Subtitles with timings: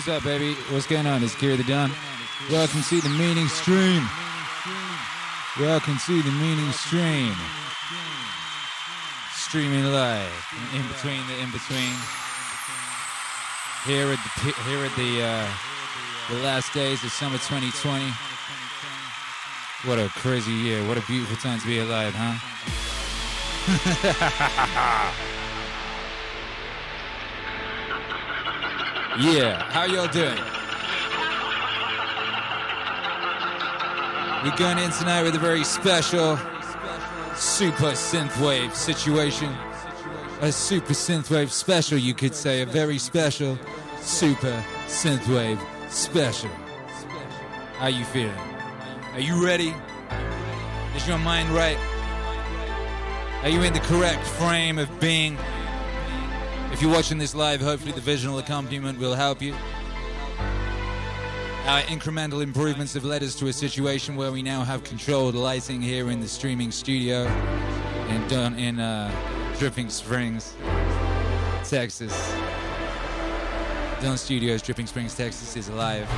[0.00, 0.54] Yo, what is up, baby?
[0.72, 1.22] What's going on?
[1.22, 1.90] It's Kira the Don.
[2.48, 4.02] Can see the meaning stream.
[5.56, 7.34] Can see the meaning stream.
[9.34, 10.32] Streaming live.
[10.74, 11.92] In between the in between.
[13.84, 15.48] Here at the here at the uh,
[16.30, 18.06] the last days of summer 2020.
[19.84, 20.82] What a crazy year.
[20.86, 22.38] What a beautiful time to be alive, huh?
[29.20, 30.38] yeah, how y'all doing?
[34.42, 36.38] We're going in tonight with a very special
[37.34, 39.54] super synthwave situation.
[40.40, 42.62] A super synthwave special, you could say.
[42.62, 43.58] A very special
[44.00, 45.60] super synthwave
[45.90, 46.50] special.
[47.76, 48.32] How you feeling?
[49.12, 49.74] Are you ready?
[50.96, 51.78] Is your mind right?
[53.42, 55.36] Are you in the correct frame of being?
[56.80, 59.52] If you're watching this live, hopefully the visual accompaniment will help you.
[61.66, 65.82] Our incremental improvements have led us to a situation where we now have controlled lighting
[65.82, 67.26] here in the streaming studio
[68.08, 69.12] in done in uh,
[69.58, 70.54] Dripping Springs,
[71.68, 72.14] Texas.
[74.00, 76.08] Don Studios, Dripping Springs, Texas is alive.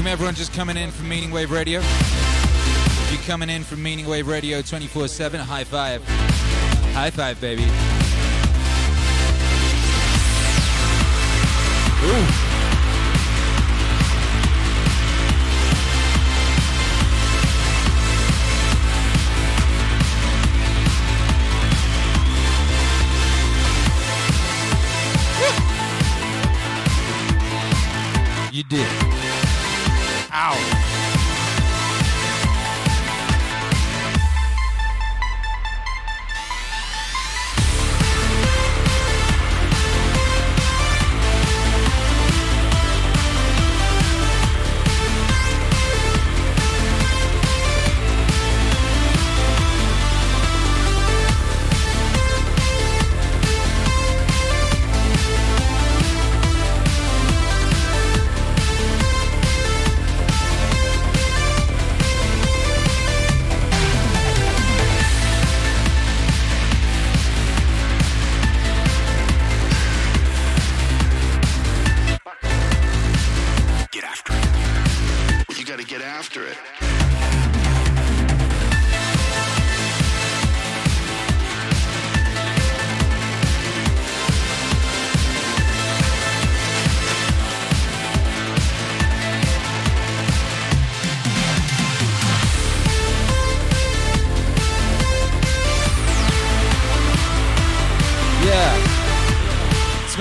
[0.00, 1.80] Welcome everyone just coming in from Meaning Wave Radio.
[1.80, 6.02] If you're coming in from Meaning Wave Radio 24-7, high five.
[6.94, 7.64] High five, baby.
[12.46, 12.49] Ooh.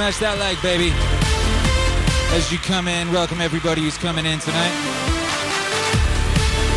[0.09, 0.89] Smash that like, baby.
[2.35, 4.73] As you come in, welcome everybody who's coming in tonight.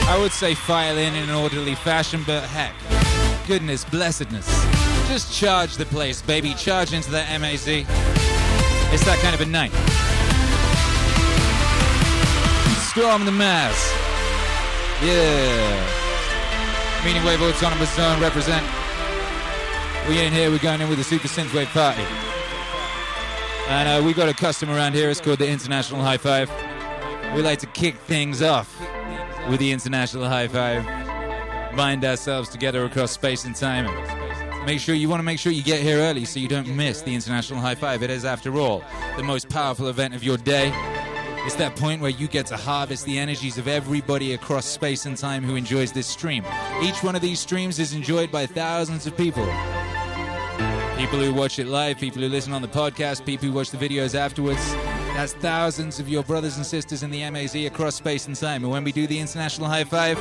[0.07, 2.75] I would say file in in an orderly fashion, but heck,
[3.47, 4.47] goodness, blessedness.
[5.09, 6.53] Just charge the place, baby.
[6.53, 7.67] Charge into that MAZ.
[7.67, 9.73] It's that kind of a night.
[12.93, 13.73] Storm the MAZ.
[15.01, 15.81] Yeah.
[17.03, 18.67] Meaning Wave Autonomous Zone represent.
[20.07, 22.05] We ain't here, we're going in with a Super Synthwave party.
[23.69, 26.51] And uh, we got a custom around here, it's called the International High Five.
[27.35, 28.79] We like to kick things off
[29.49, 30.85] with the International High Five,
[31.77, 33.87] bind ourselves together across space and time.
[34.67, 37.03] Make sure you want to make sure you get here early so you don't miss
[37.03, 38.03] the International High Five.
[38.03, 38.85] It is, after all,
[39.17, 40.71] the most powerful event of your day.
[41.45, 45.17] It's that point where you get to harvest the energies of everybody across space and
[45.17, 46.45] time who enjoys this stream.
[46.83, 49.49] Each one of these streams is enjoyed by thousands of people.
[51.03, 53.77] People who watch it live, people who listen on the podcast, people who watch the
[53.77, 54.73] videos afterwards.
[55.15, 58.63] That's thousands of your brothers and sisters in the MAZ across space and time.
[58.63, 60.17] And when we do the International High Five,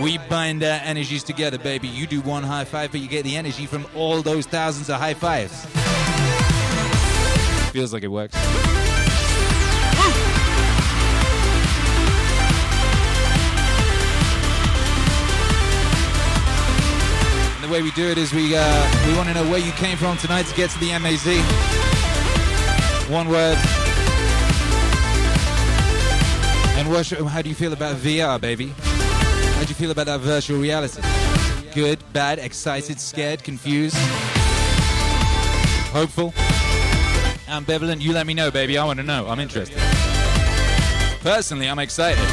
[0.00, 1.88] we bind our energies together, baby.
[1.88, 5.00] You do one high five, but you get the energy from all those thousands of
[5.00, 5.66] high fives.
[7.72, 8.36] Feels like it works.
[17.72, 20.18] Way we do it is we uh, we want to know where you came from
[20.18, 21.24] tonight to get to the MAZ.
[23.10, 23.56] One word.
[26.76, 28.74] And what, how do you feel about VR, baby?
[28.76, 31.00] How do you feel about that virtual reality?
[31.74, 33.96] Good, bad, excited, scared, confused,
[35.92, 36.34] hopeful?
[37.46, 38.02] ambivalent?
[38.02, 38.76] You let me know, baby.
[38.76, 39.28] I want to know.
[39.28, 39.78] I'm interested.
[41.22, 42.28] Personally, I'm excited.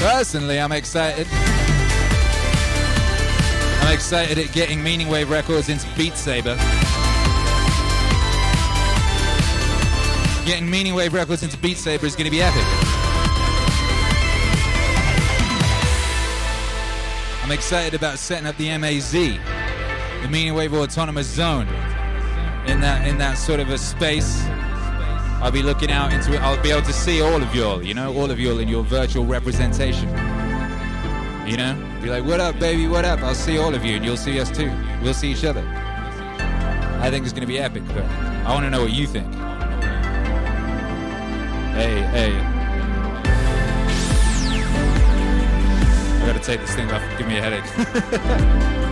[0.00, 1.26] Personally, I'm excited.
[3.86, 6.56] I'm excited at getting Meaning Wave Records into Beat Saber.
[10.44, 12.64] Getting Meaning Wave Records into Beat Saber is going to be epic.
[17.44, 21.68] I'm excited about setting up the MAZ, the Meaning Wave Autonomous Zone,
[22.66, 24.42] in that in that sort of a space.
[25.40, 26.40] I'll be looking out into it.
[26.42, 28.82] I'll be able to see all of y'all, you know, all of y'all in your
[28.82, 30.35] virtual representation.
[31.46, 32.88] You know, be like, "What up, baby?
[32.88, 34.70] What up?" I'll see all of you, and you'll see us too.
[35.00, 35.64] We'll see each other.
[37.00, 39.32] I think it's going to be epic, but I want to know what you think.
[41.72, 42.32] Hey, hey.
[46.22, 47.02] I gotta take this thing off.
[47.16, 48.82] Give me a headache.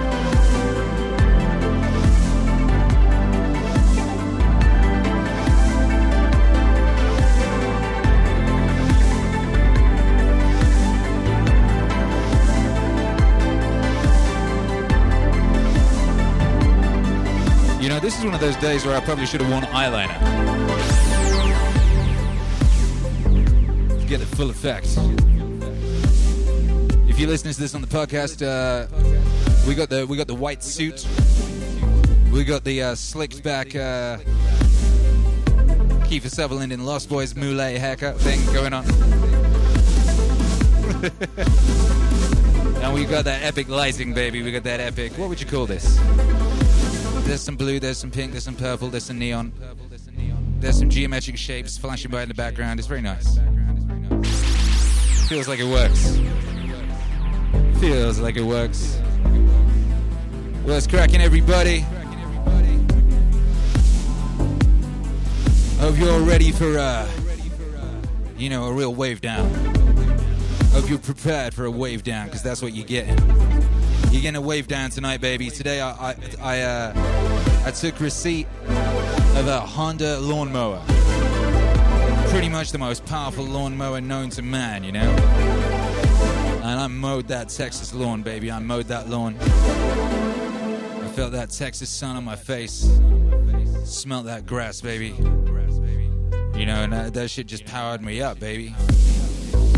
[18.05, 20.13] this is one of those days where I probably should have worn eyeliner.
[24.07, 24.89] Get the full effect.
[27.09, 28.89] If you're listening to this on the podcast, uh,
[29.67, 31.07] we got the we got the white suit.
[32.31, 34.19] We got the uh, slicked back uh,
[36.05, 38.85] Kiefer Sutherland in Lost Boys Moulet haircut thing going on.
[42.83, 44.43] and we got that epic lighting, baby.
[44.43, 45.13] We got that epic.
[45.13, 45.99] What would you call this?
[47.25, 49.53] There's some blue, there's some pink, there's some purple, there's some neon.
[50.61, 52.79] There's some geometric shapes flashing by in the background.
[52.79, 53.39] It's very nice.
[55.29, 56.19] Feels like it works.
[57.81, 59.01] Feels like it works.
[60.65, 61.81] Well, it's cracking, everybody.
[65.81, 67.09] Hope you're ready for, uh,
[68.39, 69.53] you know, a real wave down.
[70.73, 73.54] Hope you're prepared for a wave down, because that's what you're getting.
[74.11, 75.51] You're getting a wave down tonight, baby.
[75.51, 80.83] Today, I, I, I, uh, I took receipt of a Honda lawnmower.
[82.29, 85.11] Pretty much the most powerful lawnmower known to man, you know?
[86.63, 88.51] And I mowed that Texas lawn, baby.
[88.51, 89.37] I mowed that lawn.
[89.39, 92.89] I felt that Texas sun on my face.
[93.85, 95.15] Smelt that grass, baby.
[96.57, 98.75] You know, and that, that shit just powered me up, baby.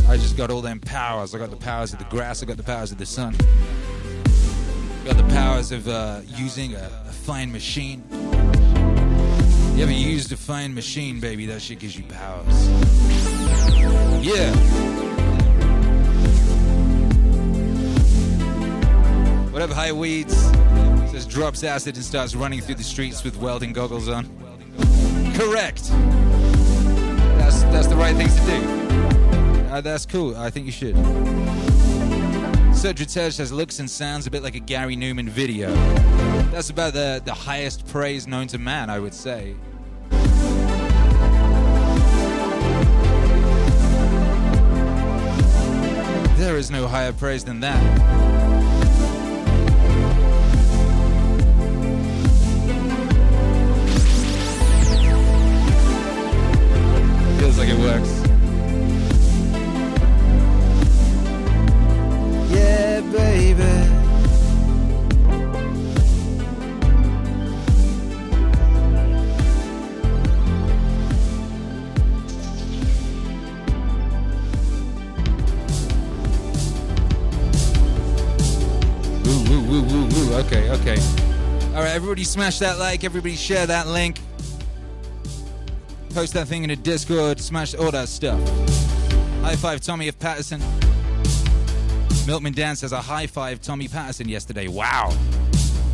[0.09, 1.35] I just got all them powers.
[1.35, 3.35] I got the powers of the grass, I got the powers of the sun.
[5.07, 8.03] Got the powers of uh, using a, a fine machine.
[9.77, 11.47] You ever used a fine machine, baby?
[11.47, 12.69] That shit gives you powers.
[14.21, 14.53] Yeah.
[19.53, 20.35] Whatever high weeds
[21.13, 24.27] just drops acid and starts running through the streets with welding goggles on.
[25.37, 25.89] Correct.
[27.39, 29.71] That's that's the right thing to do.
[29.71, 30.37] Uh, that's cool.
[30.37, 30.97] I think you should.
[32.77, 35.73] Cedric says looks and sounds a bit like a Gary Numan video.
[36.51, 39.57] That's about the, the highest praise known to man, I would say.
[46.37, 47.83] There is no higher praise than that.
[57.41, 58.16] Feels like it works.
[82.07, 84.21] Everybody smash that like, everybody share that link.
[86.11, 88.39] Post that thing in a Discord, smash all that stuff.
[89.43, 90.61] High five, Tommy of Patterson.
[92.25, 94.69] Milkman Dan says a high five Tommy Patterson yesterday.
[94.69, 95.11] Wow.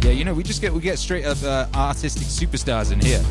[0.02, 3.23] Yeah, you know we just get we get straight up uh, artistic superstars in here.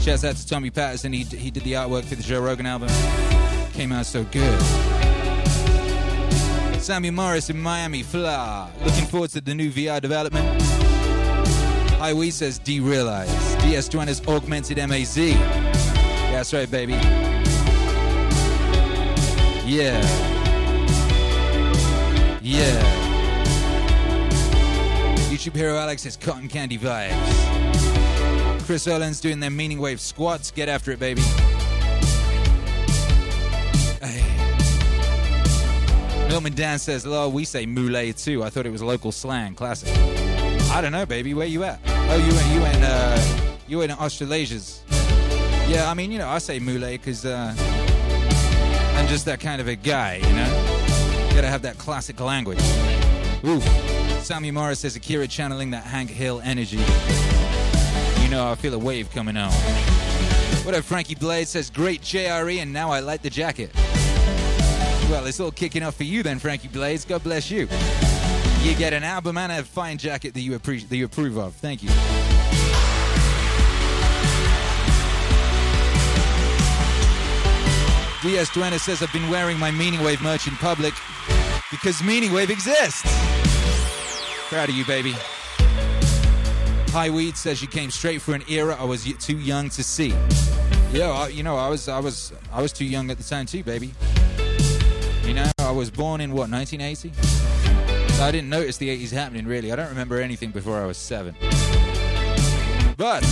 [0.00, 1.14] Shouts out to Tommy Patterson.
[1.14, 2.90] He he did the artwork for the Joe Rogan album.
[3.72, 4.60] Came out so good.
[6.78, 8.70] Sammy Morris in Miami, Fla.
[8.84, 10.63] Looking forward to the new VR development.
[12.12, 13.60] Wee says derealize.
[13.62, 15.16] DS Joanna's augmented MAZ.
[15.16, 15.36] Yeah,
[16.30, 16.92] that's right, baby.
[19.64, 20.00] Yeah.
[22.42, 22.82] Yeah.
[25.30, 28.66] YouTube hero Alex says cotton candy vibes.
[28.66, 30.50] Chris Owens doing their meaning wave squats.
[30.50, 31.22] Get after it, baby.
[36.28, 38.42] Milman Dan says, "Hello, we say moulet too.
[38.42, 39.54] I thought it was local slang.
[39.54, 39.88] Classic.
[40.72, 41.32] I don't know, baby.
[41.32, 41.78] Where you at?
[42.06, 44.82] Oh, you in you in uh, you in Australasia's.
[45.68, 47.54] Yeah, I mean, you know, I say mule because uh,
[48.96, 50.74] I'm just that kind of a guy, you know.
[51.34, 52.60] Gotta have that classic language.
[53.44, 53.64] Oof.
[54.22, 56.78] Sammy Morris says Akira channeling that Hank Hill energy.
[58.22, 59.52] You know, I feel a wave coming on.
[60.64, 63.70] What up, Frankie Blade says great JRE, and now I like the jacket.
[65.10, 67.04] Well, it's all kicking off for you then, Frankie Blades.
[67.04, 67.68] God bless you.
[68.64, 71.54] You get an album and a fine jacket that you appreciate, that you approve of.
[71.56, 71.90] Thank you.
[78.22, 80.94] DS Duena says I've been wearing my Meaning Wave merch in public
[81.70, 83.02] because Meaning Wave exists.
[84.48, 85.12] Proud of you, baby.
[86.88, 90.14] High Weed says you came straight for an era I was too young to see.
[90.90, 93.44] Yeah, I, you know, I was, I was, I was too young at the time
[93.44, 93.92] too, baby.
[95.24, 97.43] You know, I was born in what 1980.
[98.20, 99.72] I didn't notice the 80s happening really.
[99.72, 101.34] I don't remember anything before I was seven.
[102.96, 103.22] But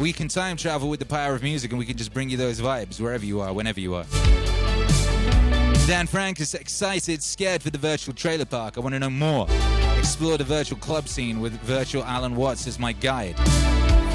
[0.00, 2.36] we can time travel with the power of music and we can just bring you
[2.36, 4.04] those vibes wherever you are, whenever you are.
[5.86, 8.76] Dan Frank is excited, scared for the virtual trailer park.
[8.76, 9.46] I want to know more.
[9.98, 13.36] Explore the virtual club scene with virtual Alan Watts as my guide.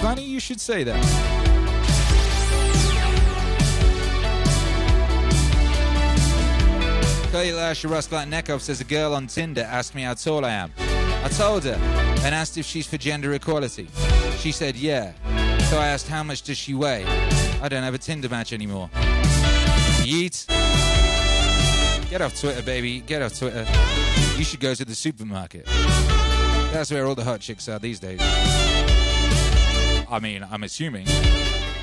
[0.01, 1.44] Funny you should say that.
[7.35, 10.71] Kailash Ruslatnikov says a girl on Tinder asked me how tall I am.
[10.79, 13.89] I told her and asked if she's for gender equality.
[14.37, 15.11] She said yeah.
[15.69, 17.03] So I asked how much does she weigh.
[17.61, 18.89] I don't have a Tinder match anymore.
[20.03, 20.47] Yeet.
[22.09, 23.01] Get off Twitter, baby.
[23.01, 23.67] Get off Twitter.
[24.37, 25.65] You should go to the supermarket.
[25.65, 28.21] That's where all the hot chicks are these days.
[30.09, 31.05] I mean, I'm assuming.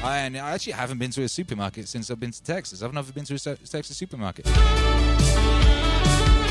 [0.02, 2.82] I, and I actually haven't been to a supermarket since I've been to Texas.
[2.82, 4.46] I've never been to a Texas supermarket.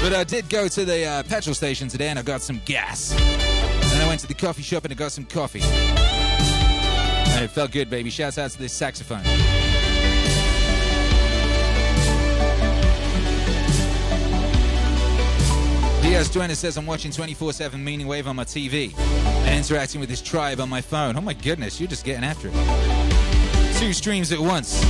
[0.01, 3.13] But I did go to the uh, petrol station today and I got some gas.
[3.13, 5.61] And I went to the coffee shop and I got some coffee.
[5.61, 8.09] And it felt good, baby.
[8.09, 9.23] Shouts out to this saxophone.
[16.01, 20.21] Diaz Duena says I'm watching 24-7 Meaning Wave on my TV and interacting with this
[20.21, 21.15] tribe on my phone.
[21.15, 23.77] Oh my goodness, you're just getting after it.
[23.77, 24.83] Two streams at once.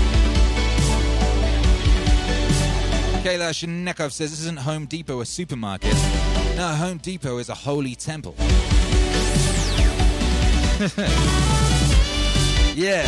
[3.22, 5.94] Kayla Shinekov says this isn't Home Depot a supermarket.
[6.56, 8.34] No, Home Depot is a holy temple.
[12.76, 13.06] yeah.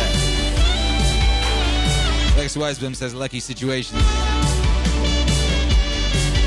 [2.36, 4.00] Lex Weisblum says lucky situations.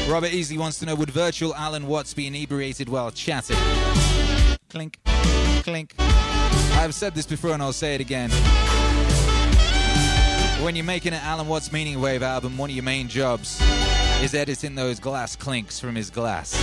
[0.08, 3.58] Robert Easley wants to know would virtual Alan Watts be inebriated while chatting?
[4.70, 4.98] Clink,
[5.64, 5.94] clink.
[6.00, 8.30] I've said this before and I'll say it again.
[10.64, 13.62] When you're making an Alan Watts Meaning Wave album, one of your main jobs
[14.24, 16.56] is editing those glass clinks from his glass.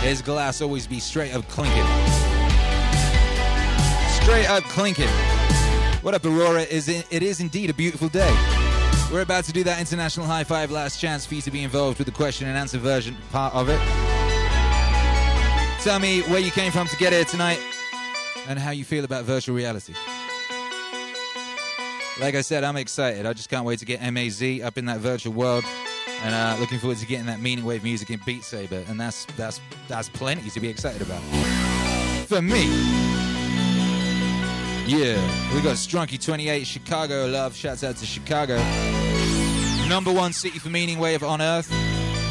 [0.00, 1.84] His glass always be straight up clinking.
[4.22, 5.08] Straight up clinking.
[6.02, 6.62] What up, Aurora?
[6.62, 8.32] Is it, it is indeed a beautiful day.
[9.12, 11.98] We're about to do that international high five last chance for you to be involved
[11.98, 13.80] with the question and answer version part of it.
[15.82, 17.58] Tell me where you came from to get here tonight
[18.46, 19.94] and how you feel about virtual reality.
[22.18, 23.26] Like I said, I'm excited.
[23.26, 25.64] I just can't wait to get MAZ up in that virtual world,
[26.22, 29.26] and uh, looking forward to getting that meaning wave music in Beat Saber, and that's
[29.36, 31.20] that's that's plenty to be excited about.
[32.26, 32.64] For me,
[34.86, 37.54] yeah, we got Strunky 28 Chicago love.
[37.54, 38.56] Shouts out to Chicago,
[39.86, 41.70] number one city for meaning wave on earth.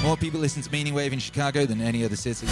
[0.02, 2.48] More people listen to meaning wave in Chicago than any other city.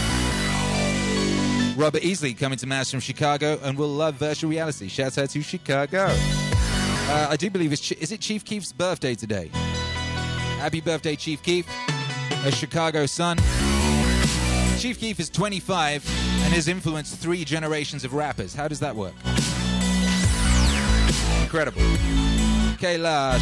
[1.76, 4.88] Robert Easley coming to MAZ from Chicago and will love virtual reality.
[4.88, 6.16] Shouts out to Chicago.
[7.06, 9.50] Uh, I do believe it's is it Chief Keef's birthday today.
[10.60, 11.68] Happy birthday, Chief Keef,
[12.46, 13.38] a Chicago son.
[14.80, 16.06] Chief Keef is 25
[16.44, 18.54] and has influenced three generations of rappers.
[18.54, 19.14] How does that work?
[21.42, 21.82] Incredible.
[22.80, 23.40] Kailash,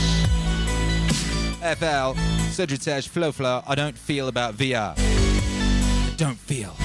[1.78, 2.20] FL,
[2.52, 3.64] Sudritesh, Flow Flow.
[3.68, 4.96] I don't feel about VR.
[4.98, 6.76] I don't feel.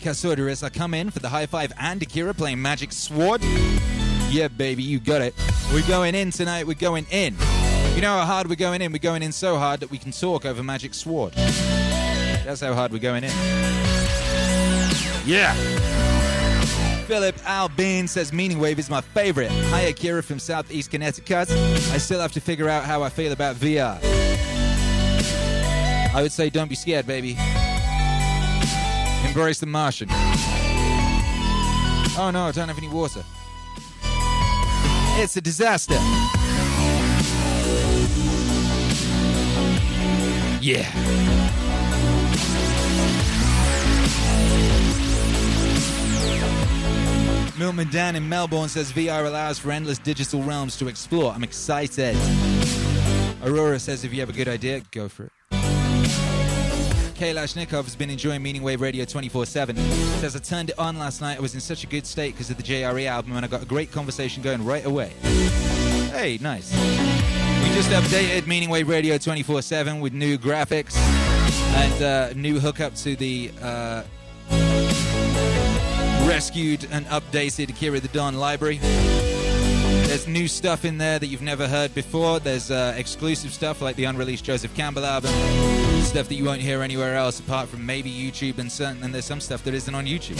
[0.00, 3.40] Kasodaris, I come in for the high five and Akira playing Magic Sword.
[4.30, 5.34] Yeah, baby, you got it.
[5.72, 6.66] We're going in tonight.
[6.66, 7.36] We're going in.
[7.94, 8.90] You know how hard we're going in?
[8.92, 11.32] We're going in so hard that we can talk over Magic Sword.
[11.34, 13.30] That's how hard we're going in.
[15.24, 15.54] Yeah.
[17.06, 19.50] Philip Albin says Meaning Wave is my favorite.
[19.50, 21.50] Hi, Akira from Southeast Connecticut.
[21.50, 23.98] I still have to figure out how I feel about VR.
[26.14, 27.36] I would say don't be scared, baby.
[29.26, 30.08] Embrace the Martian.
[32.16, 33.22] Oh no, I don't have any water.
[35.16, 35.94] It's a disaster.
[40.60, 40.90] Yeah.
[47.56, 51.32] Milman Dan in Melbourne says VR allows for endless digital realms to explore.
[51.32, 52.16] I'm excited.
[53.44, 55.32] Aurora says if you have a good idea, go for it.
[57.14, 59.76] Kalashnikov has been enjoying Meaning Wave Radio 24 7.
[59.76, 61.38] Says I turned it on last night.
[61.38, 63.62] I was in such a good state because of the JRE album and I got
[63.62, 65.12] a great conversation going right away.
[66.12, 66.72] Hey, nice.
[66.72, 72.94] We just updated Meaning Wave Radio 24 7 with new graphics and uh, new hookup
[72.96, 74.02] to the uh,
[76.26, 78.80] rescued and updated Kira the Don library.
[80.14, 82.38] There's new stuff in there that you've never heard before.
[82.38, 85.32] There's uh, exclusive stuff like the unreleased Joseph Campbell album,
[86.02, 89.24] stuff that you won't hear anywhere else apart from maybe YouTube, and certain, and there's
[89.24, 90.38] some stuff that isn't on YouTube.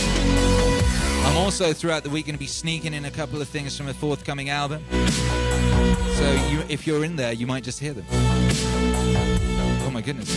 [1.26, 3.88] I'm also throughout the week going to be sneaking in a couple of things from
[3.88, 4.84] a forthcoming album.
[4.92, 8.06] So you, if you're in there, you might just hear them.
[8.12, 10.32] Oh my goodness.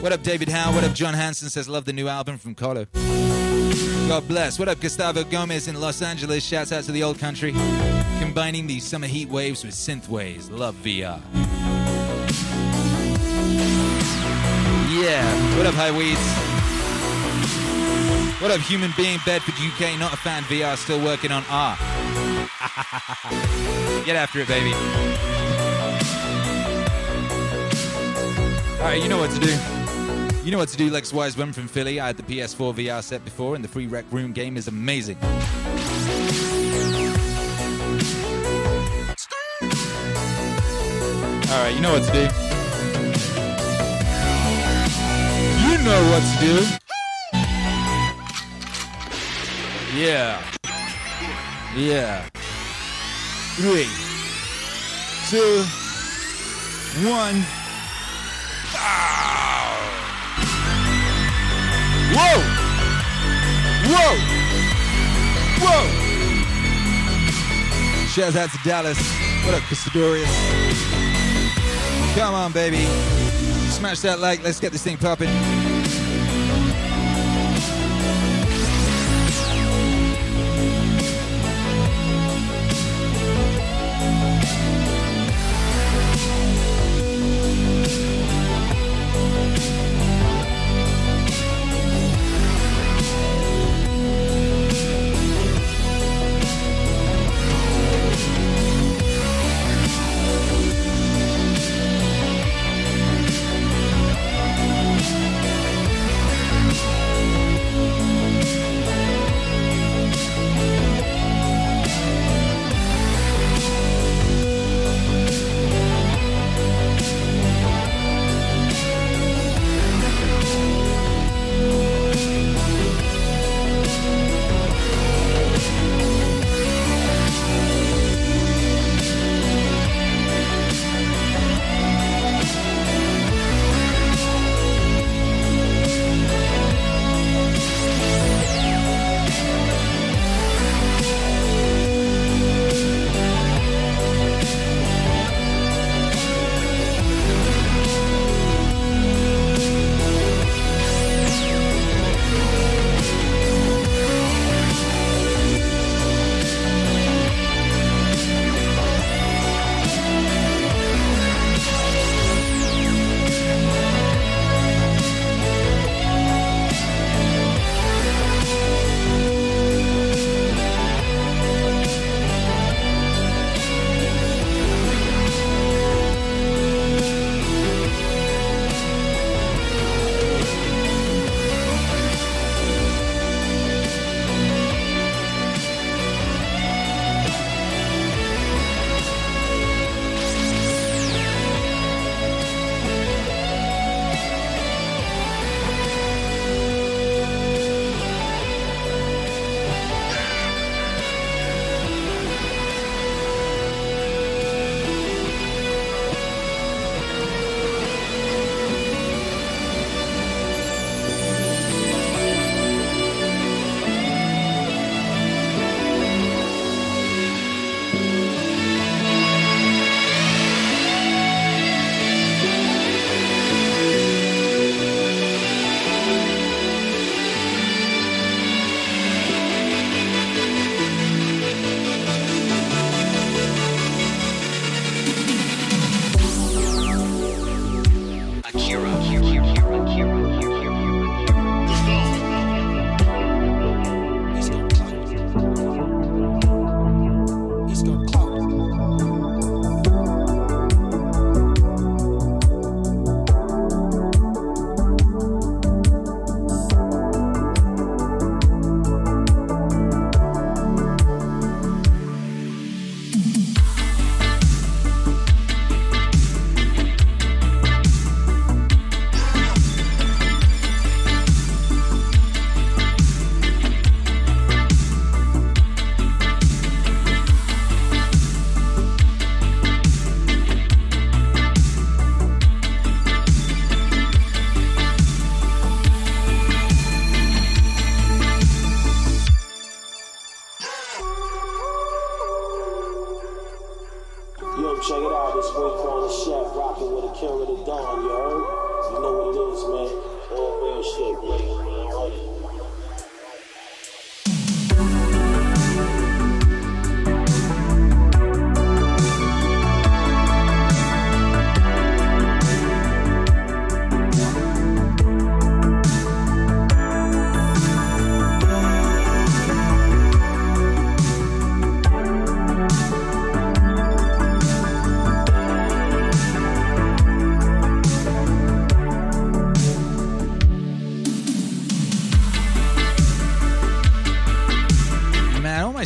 [0.00, 0.72] What up, David Howe?
[0.74, 2.86] What up, John Hanson says, love the new album from Colo.
[4.08, 4.58] God bless.
[4.58, 6.44] What up, Gustavo Gomez in Los Angeles?
[6.44, 7.54] Shouts out to the old country.
[8.30, 10.48] Combining these summer heat waves with synth waves.
[10.52, 11.20] Love VR.
[14.88, 15.56] Yeah.
[15.56, 16.20] What up, High Weeds?
[18.40, 19.98] What up, Human Being Bedford, UK?
[19.98, 20.44] Not a fan.
[20.44, 21.76] VR, still working on R.
[24.04, 24.74] Get after it, baby.
[28.78, 29.58] All right, you know what to do.
[30.44, 31.98] You know what to do, Lex Wise One from Philly.
[31.98, 35.16] I had the PS4 VR set before, and the free Rec Room game is amazing.
[41.50, 42.20] All right, you know what to do.
[45.66, 46.54] You know what to do.
[49.98, 50.40] Yeah.
[51.74, 52.28] Yeah.
[53.56, 53.88] Three,
[55.28, 55.64] two,
[57.10, 57.44] one.
[58.76, 59.74] Ow.
[62.14, 62.38] Whoa!
[63.90, 64.14] Whoa!
[65.66, 65.82] Whoa!
[68.06, 68.98] Shouts out to Dallas.
[69.44, 71.09] What up, Christodorius?
[72.14, 72.84] Come on, baby.
[73.70, 74.42] Smash that like.
[74.42, 75.69] Let's get this thing popping.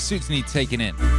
[0.04, 1.13] Suits need taking in.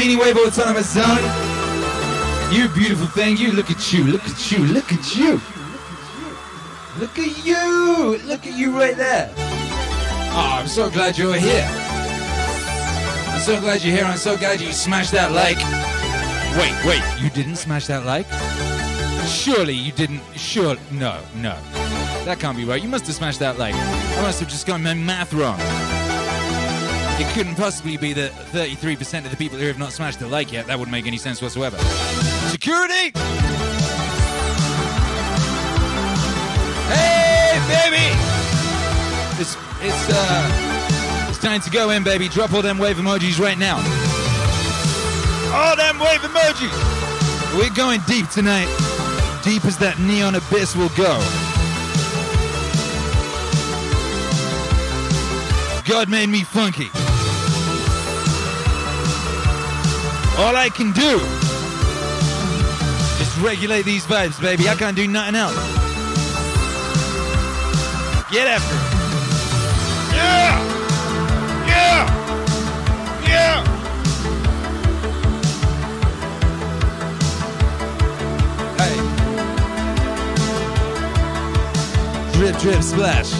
[0.00, 1.22] Meaning wave autonomous zone.
[2.50, 5.38] You beautiful thing, you look at you, look at you, look at you.
[6.98, 9.30] Look at you, look at you right there.
[9.36, 11.68] Oh, I'm so glad you're here.
[13.28, 14.06] I'm so glad you're here.
[14.06, 15.58] I'm so glad you smashed that like.
[16.58, 18.26] Wait, wait, you didn't smash that like?
[19.28, 20.22] Surely you didn't.
[20.34, 21.58] Sure, no, no.
[22.24, 22.82] That can't be right.
[22.82, 23.74] You must have smashed that like.
[23.74, 25.60] I must have just got my math wrong.
[27.20, 30.50] It couldn't possibly be that 33% of the people here have not smashed the like
[30.52, 30.66] yet.
[30.68, 31.76] That wouldn't make any sense whatsoever.
[32.48, 33.12] Security!
[36.88, 38.08] Hey, baby!
[39.38, 42.26] It's, it's, uh, it's time to go in, baby.
[42.26, 43.76] Drop all them wave emojis right now.
[45.54, 47.58] All them wave emojis!
[47.58, 48.68] We're going deep tonight.
[49.44, 51.20] Deep as that neon abyss will go.
[55.86, 56.88] God made me funky.
[60.38, 61.20] All I can do
[63.20, 64.68] is regulate these vibes, baby.
[64.68, 65.54] I can't do nothing else.
[68.30, 68.82] Get after it.
[70.14, 70.58] Yeah!
[71.66, 72.06] Yeah!
[73.26, 73.64] Yeah!
[78.78, 78.96] Hey.
[82.38, 83.39] Drip, drip, splash.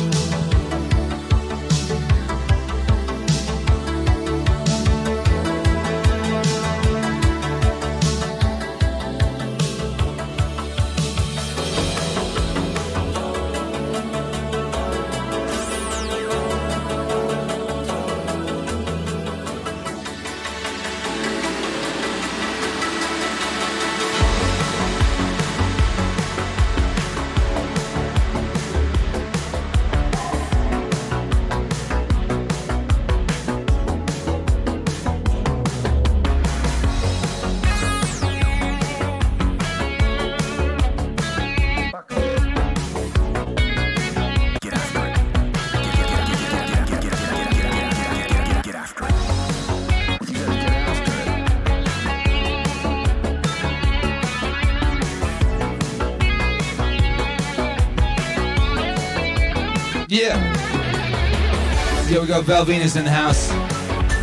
[62.31, 63.51] Got Val Venus in the house.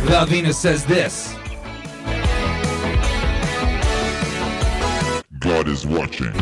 [0.06, 1.34] Val Venus says this.
[5.38, 6.32] God is watching.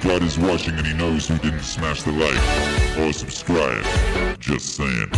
[0.00, 3.84] God is watching and he knows who didn't smash the like or subscribe.
[4.40, 5.10] Just saying.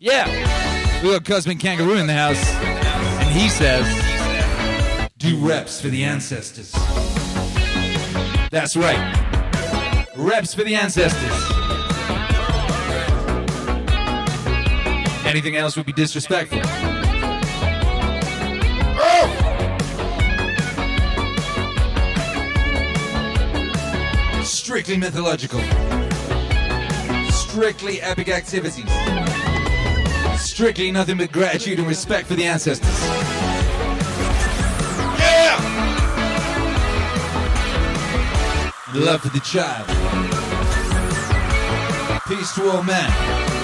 [0.00, 1.02] Yeah.
[1.02, 2.42] We got Cosmic Kangaroo in the house.
[2.54, 3.84] And he says,
[5.18, 6.72] do reps for the ancestors.
[8.50, 10.06] That's right.
[10.16, 11.57] Reps for the ancestors.
[15.28, 16.58] Anything else would be disrespectful.
[24.42, 25.60] Strictly mythological.
[27.30, 28.90] Strictly epic activities.
[30.40, 32.88] Strictly nothing but gratitude and respect for the ancestors.
[35.18, 35.60] Yeah!
[38.94, 39.86] Love for the child.
[42.26, 43.57] Peace to all men.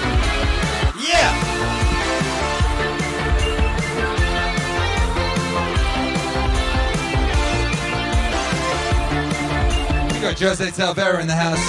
[10.25, 11.61] Got Jose Talvera in the house.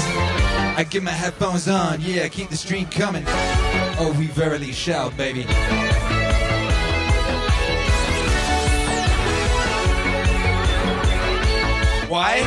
[0.77, 3.25] I get my headphones on, yeah, keep the stream coming.
[3.27, 5.43] Oh, we verily shall, baby.
[12.07, 12.43] Why?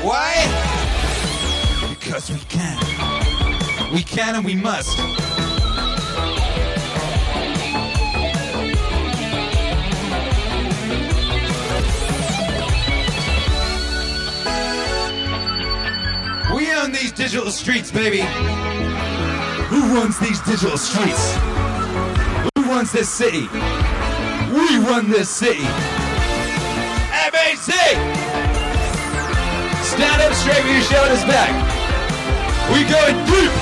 [0.00, 0.34] Why?
[1.90, 3.92] Because we can.
[3.92, 5.19] We can and we must.
[17.20, 18.22] Digital streets, baby.
[19.68, 21.34] Who runs these digital streets?
[22.56, 23.46] Who runs this city?
[24.56, 25.60] We run this city.
[27.30, 27.58] MAC!
[29.84, 31.52] Stand up straight with your shoulders back.
[32.72, 33.59] We going deep.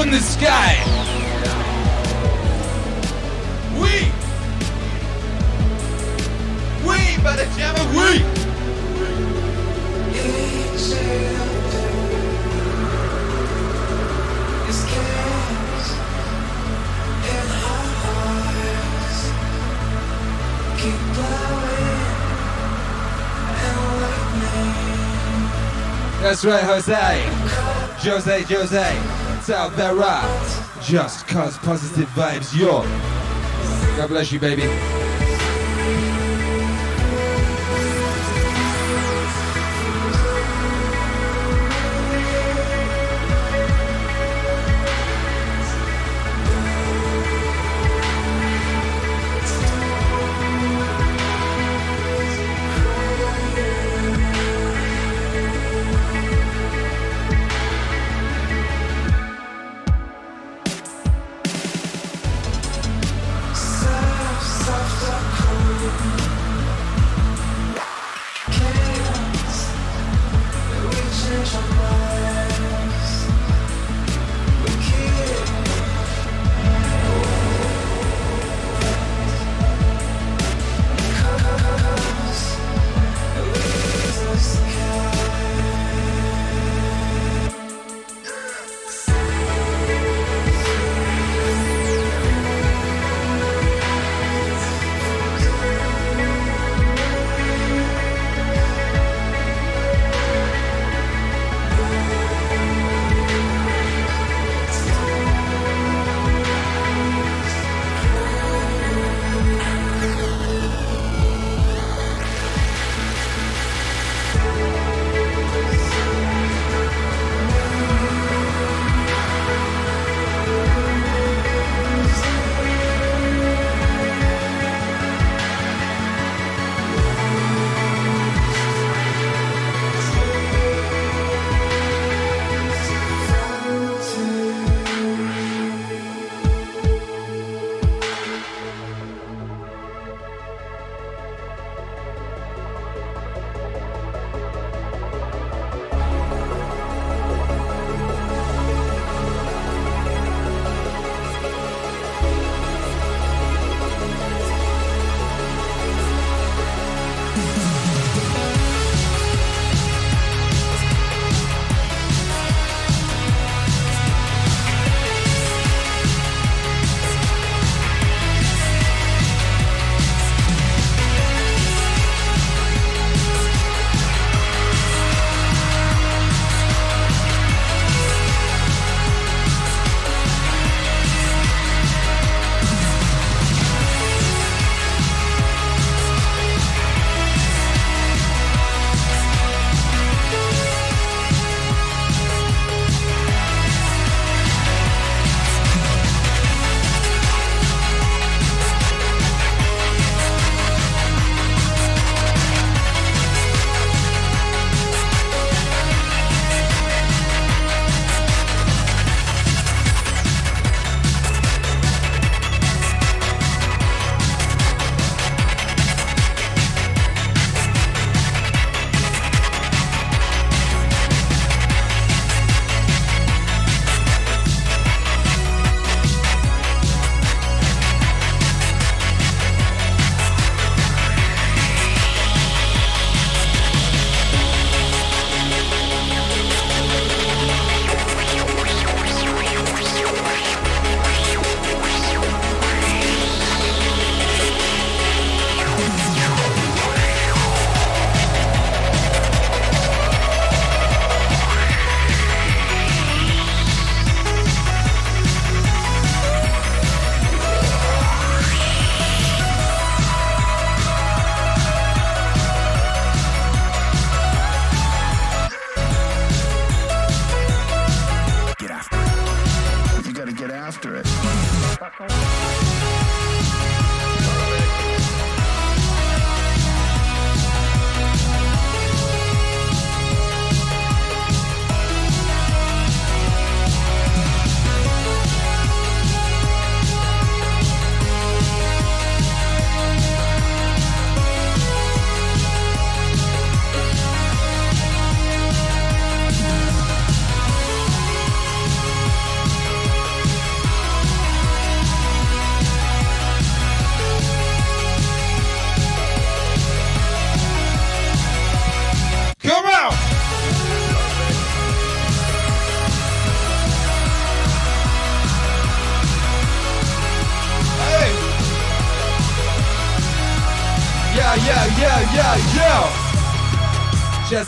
[0.00, 0.76] hell in the sky.
[3.74, 4.10] We,
[6.86, 8.40] we, by the jam of we.
[26.22, 26.94] That's right, Jose.
[28.02, 29.19] Jose, Jose.
[29.50, 30.22] Salvera.
[30.80, 32.82] Just cause positive vibes, yo.
[33.96, 34.99] God bless you, baby.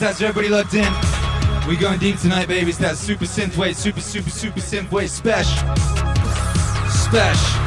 [0.03, 0.93] As everybody looked in.
[1.69, 2.71] We going deep tonight, baby.
[2.71, 5.77] It's that super synthwave, super, super, super synthwave special.
[6.91, 7.63] Special.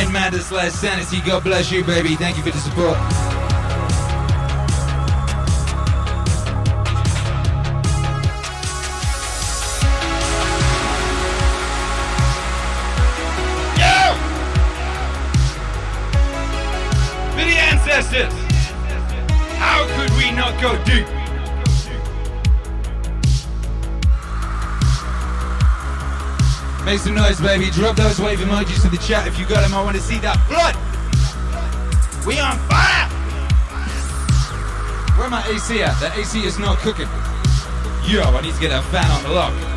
[0.00, 2.14] In Madness Last Sanity, God bless you, baby.
[2.14, 3.29] Thank you for the support.
[26.90, 27.70] Make some noise, baby.
[27.70, 29.72] Drop those wave emojis to the chat if you got them.
[29.74, 30.74] I want to see that blood.
[32.26, 33.06] We on fire!
[35.16, 35.94] Where my AC at?
[36.00, 37.06] That AC is not cooking.
[38.10, 39.69] Yo, I need to get that fan on the lock.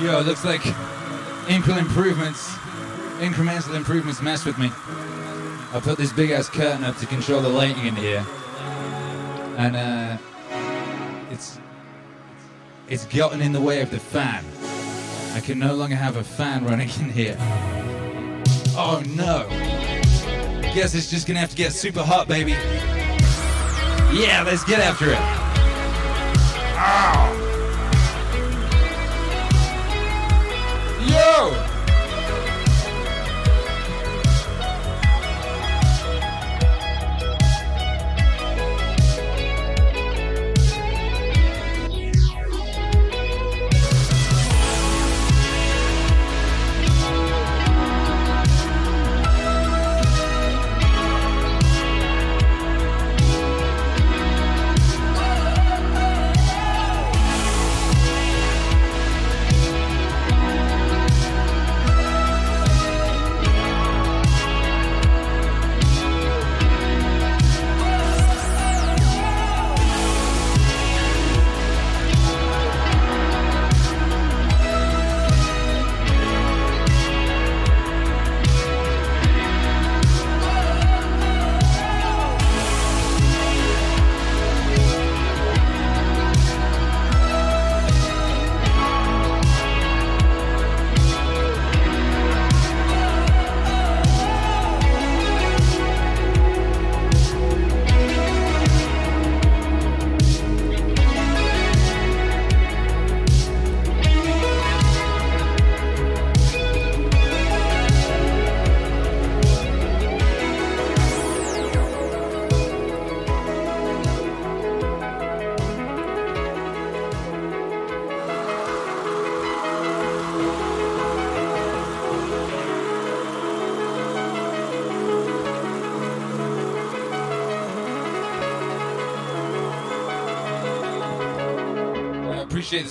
[0.00, 0.62] Yo, it looks like
[1.46, 2.48] incremental improvements,
[3.18, 4.70] incremental improvements mess with me.
[5.74, 8.24] I put this big ass curtain up to control the lighting in here,
[9.58, 10.16] and uh,
[11.30, 11.58] it's
[12.88, 14.42] it's gotten in the way of the fan.
[15.34, 17.36] I can no longer have a fan running in here.
[18.76, 19.46] Oh no!
[20.72, 22.52] Guess it's just gonna have to get super hot, baby.
[24.18, 25.18] Yeah, let's get after it.
[26.78, 27.19] Ow!
[31.20, 31.69] Yo!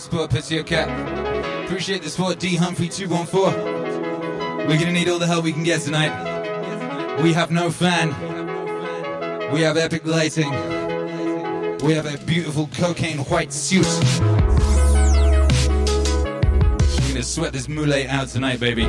[0.09, 0.89] Support, Pissio Cat.
[1.65, 4.67] Appreciate the support, D Humphrey 214.
[4.67, 7.21] We're gonna need all the help we can get tonight.
[7.21, 8.09] We have no fan.
[9.53, 10.49] We have epic lighting.
[11.83, 13.85] We have a beautiful cocaine white suit.
[16.95, 18.85] We're gonna sweat this mullet out tonight, baby.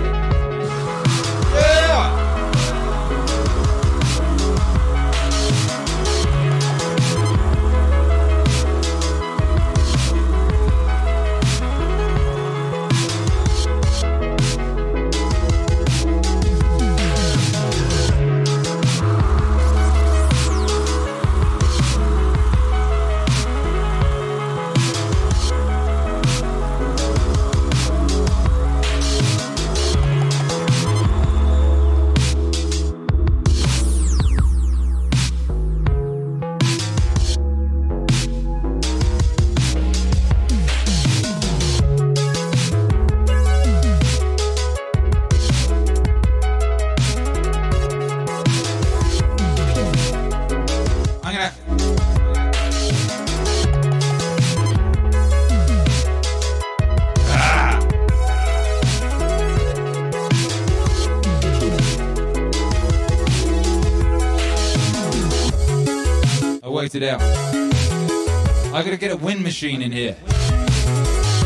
[69.51, 70.17] Machine in here.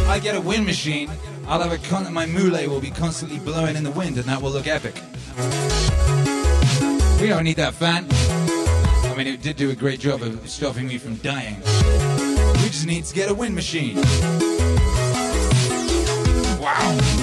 [0.09, 1.11] I get a wind machine,
[1.49, 4.43] I'll have a con my mullet will be constantly blowing in the wind and that
[4.43, 4.95] will look epic.
[7.19, 8.07] We don't need that fan.
[9.11, 11.57] I mean, it did do a great job of stopping me from dying.
[12.61, 13.97] We just need to get a wind machine.
[16.61, 17.14] Wow.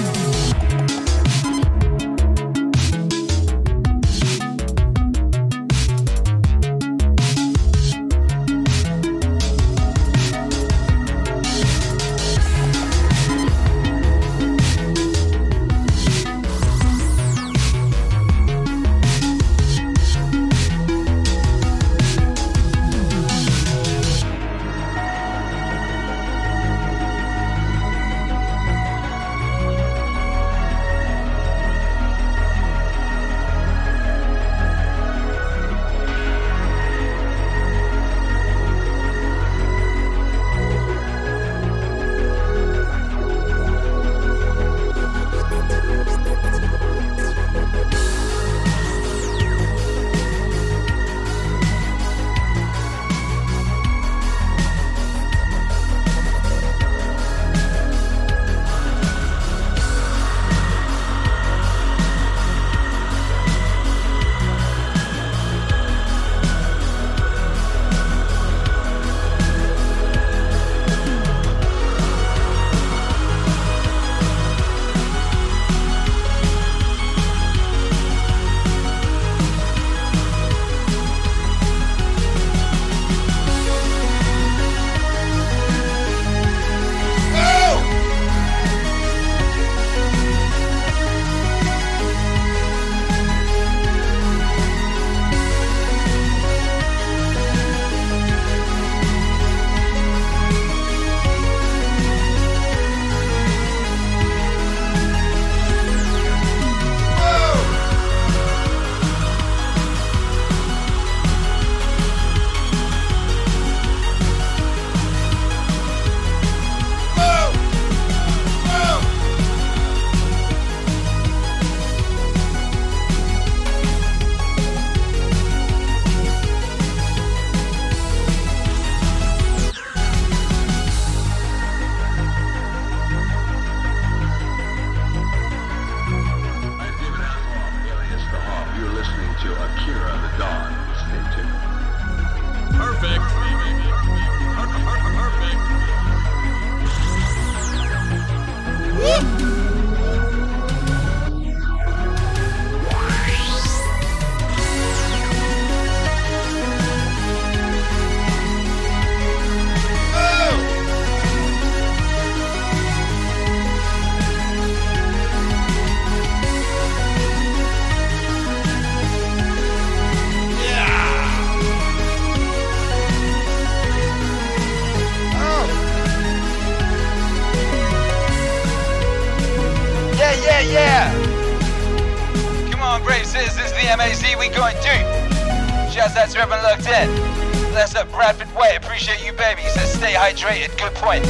[190.42, 191.22] Hydrated, good point.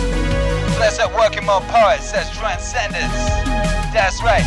[0.76, 3.12] Bless up working more poets, says transcendence.
[3.92, 4.44] That's right.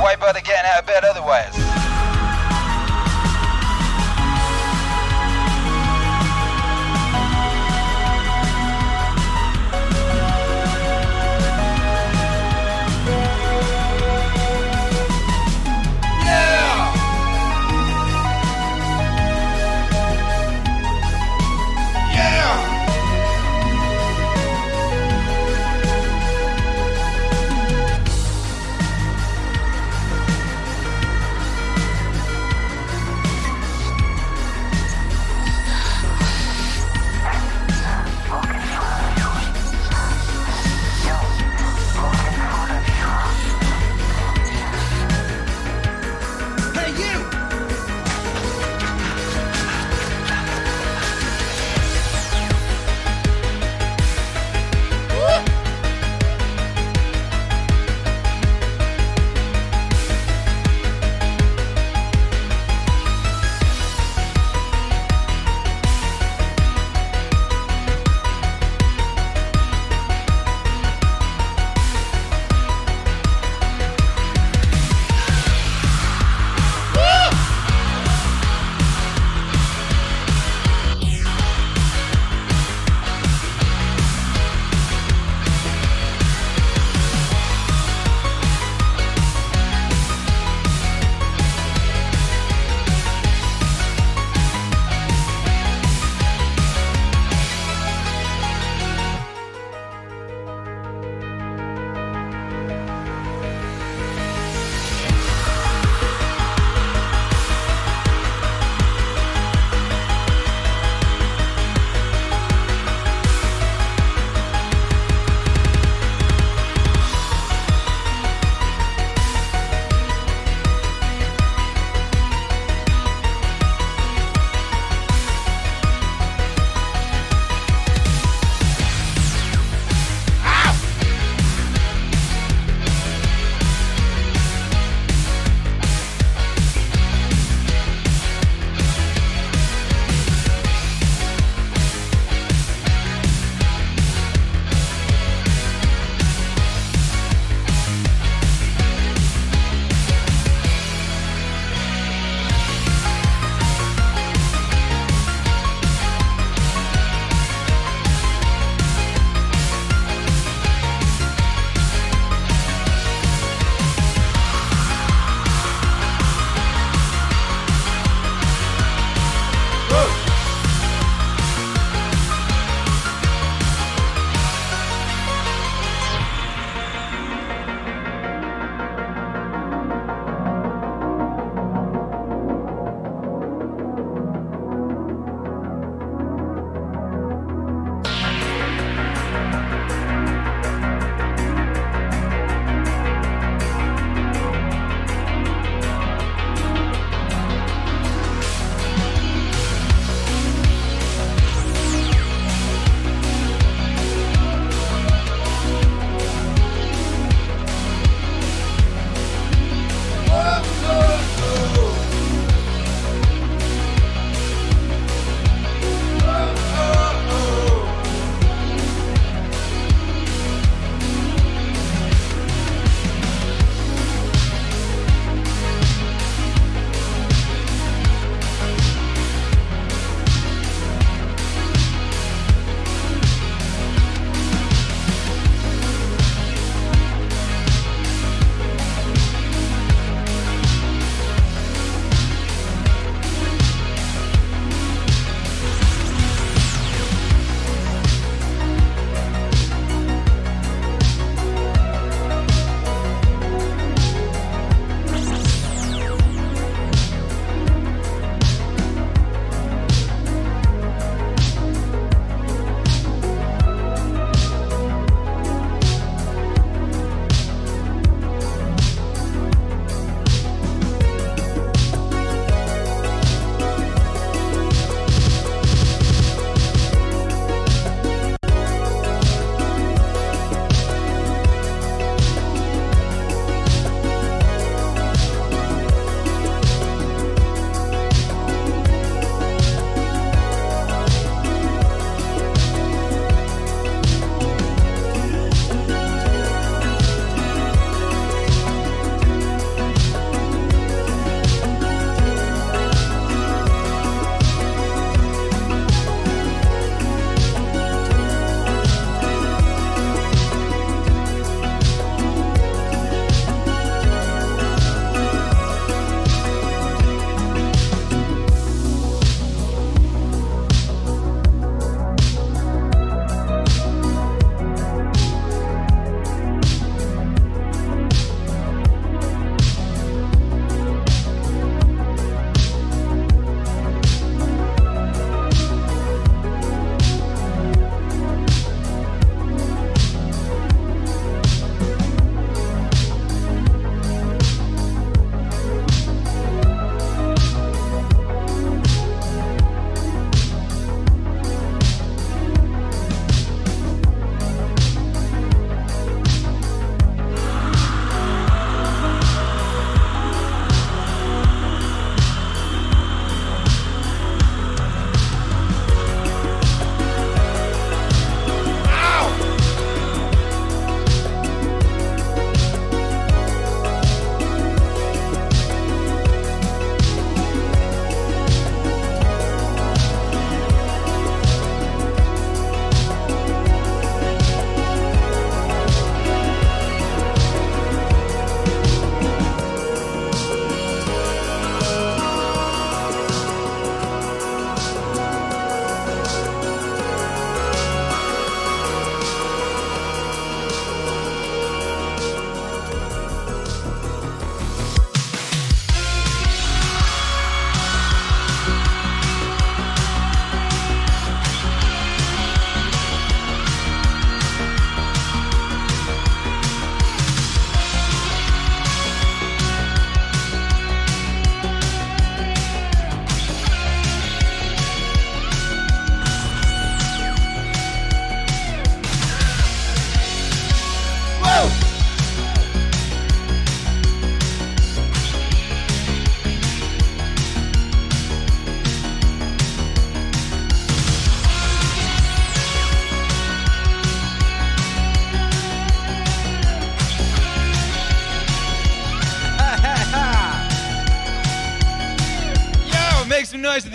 [0.00, 1.59] Why bother getting out of bed otherwise?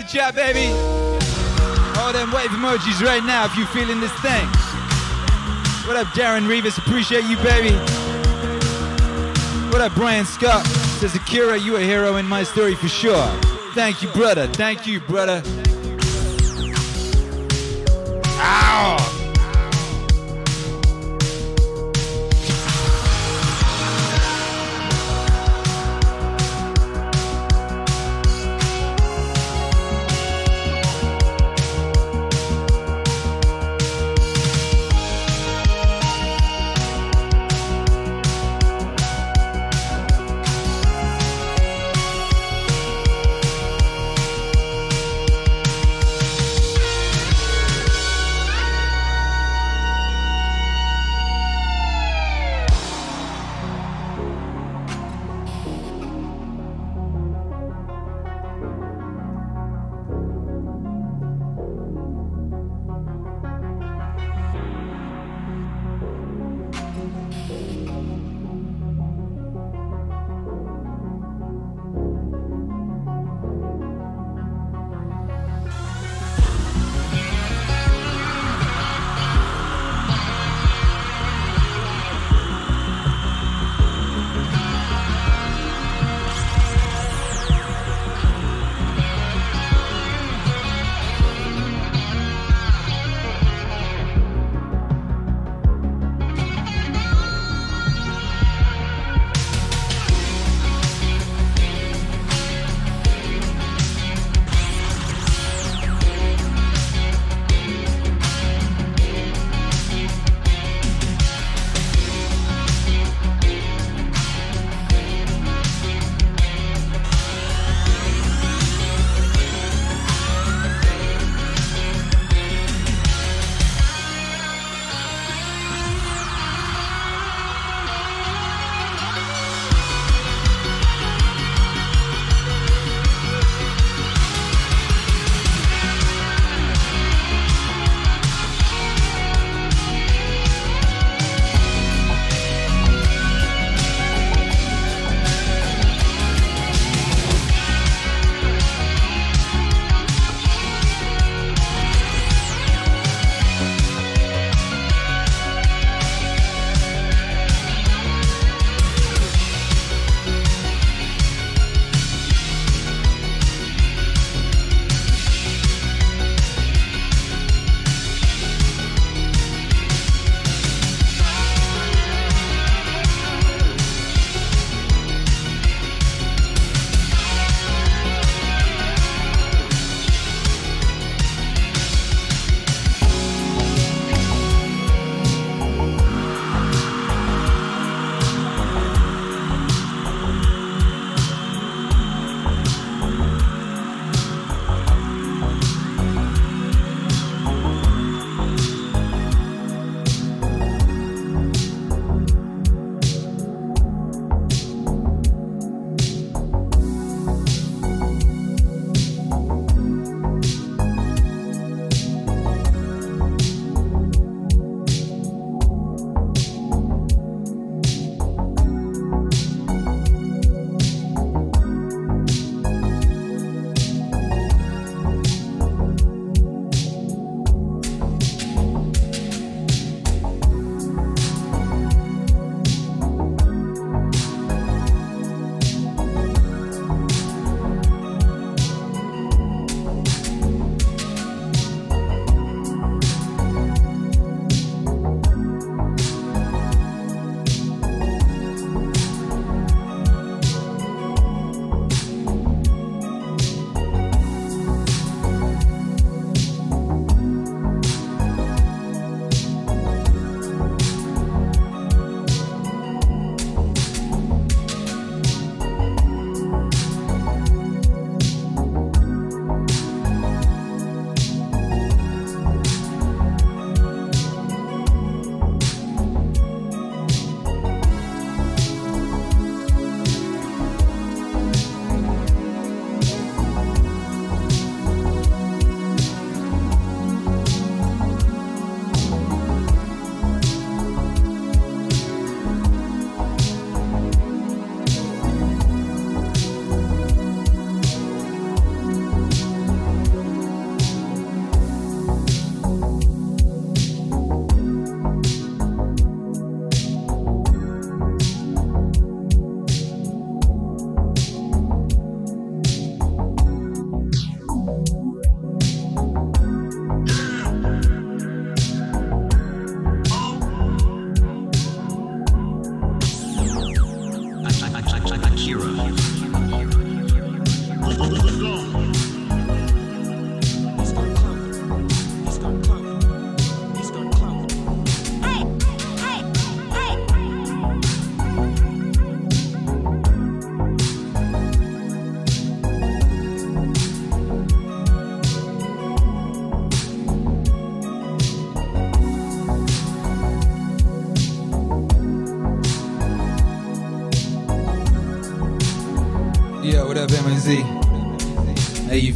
[0.06, 0.72] Chat, baby.
[1.98, 4.46] All them wave emojis right now if you feeling this thing.
[5.86, 6.78] What up, Darren Rivas?
[6.78, 7.74] Appreciate you, baby.
[9.70, 10.66] What up, Brian Scott?
[11.00, 13.26] Says Akira, you a hero in my story for sure.
[13.74, 14.46] Thank you, brother.
[14.46, 15.42] Thank you, brother.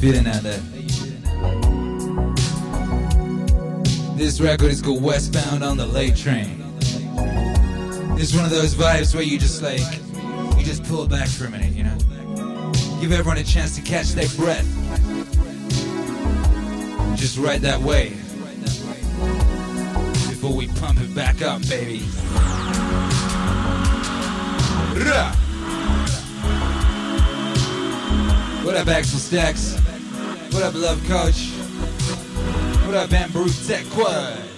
[0.00, 0.58] Feeling out there?
[4.16, 6.64] This record is called Westbound on the Late Train.
[8.18, 9.82] It's one of those vibes where you just like,
[10.58, 11.98] you just pull back for a minute, you know?
[13.02, 14.66] Give everyone a chance to catch their breath.
[17.18, 18.16] Just ride that wave.
[20.30, 22.00] Before we pump it back up, baby.
[28.64, 29.79] What up, Axel Stacks?
[30.52, 31.50] What up, Love Coach?
[32.84, 34.49] What up, Amber Tech Quad?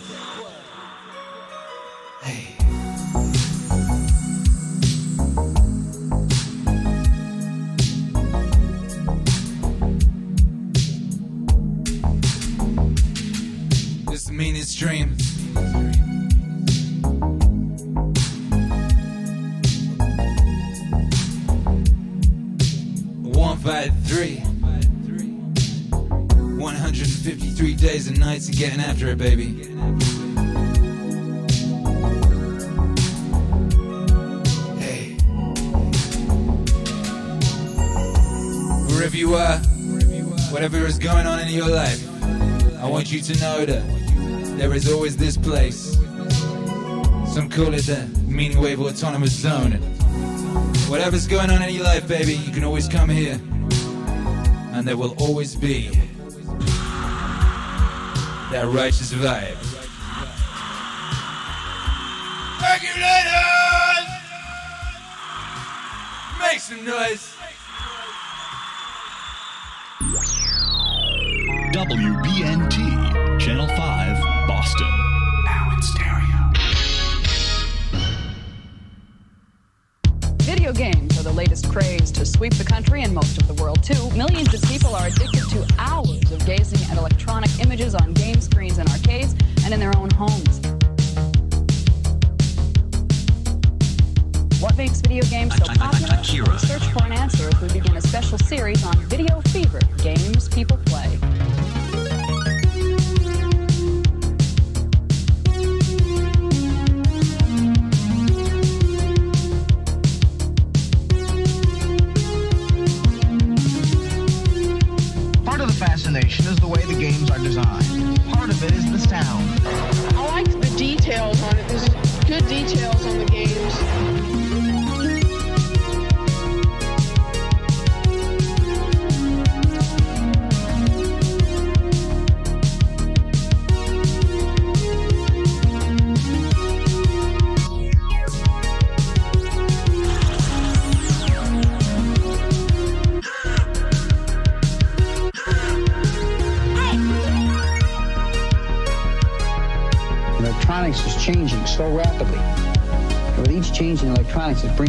[47.53, 49.73] Call it the meaning wave autonomous zone.
[50.89, 53.39] Whatever's going on in your life, baby, you can always come here.
[54.73, 55.91] And there will always be
[58.51, 59.72] that righteous vibe.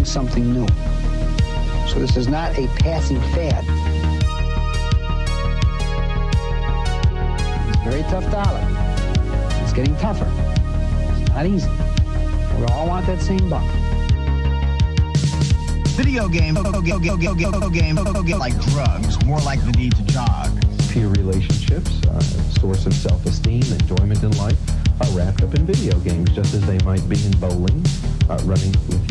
[0.04, 0.68] Electronics, something new.
[1.88, 3.64] So this is not a passing fad.
[7.70, 8.66] It's a very tough dollar.
[9.64, 10.30] It's getting tougher.
[11.22, 11.70] It's not easy.
[12.58, 13.64] We all want that same buck.
[15.96, 20.04] Video game, video game, video game, video game, like drugs, more like the need to
[20.04, 20.50] jog.
[20.90, 22.20] peer relationships, uh,
[22.60, 24.58] source of self-esteem, enjoyment in life,
[25.02, 27.84] are wrapped up in video games, just as they might be in bowling,
[28.30, 29.03] uh, running with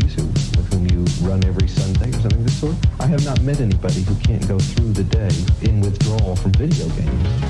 [0.00, 2.76] your who, with whom you run every Sunday or something of this sort.
[3.00, 5.30] I have not met anybody who can't go through the day
[5.68, 7.41] in withdrawal from video games.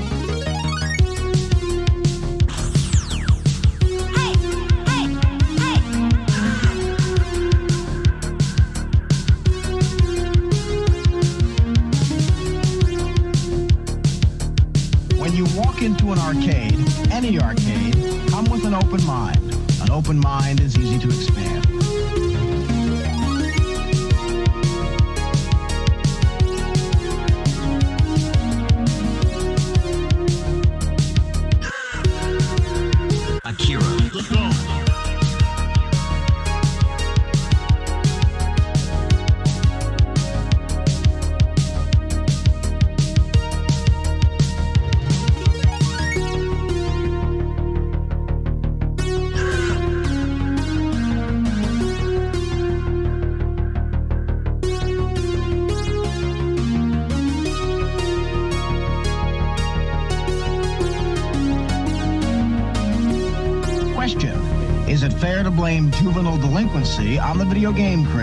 [67.43, 68.22] The video game craze.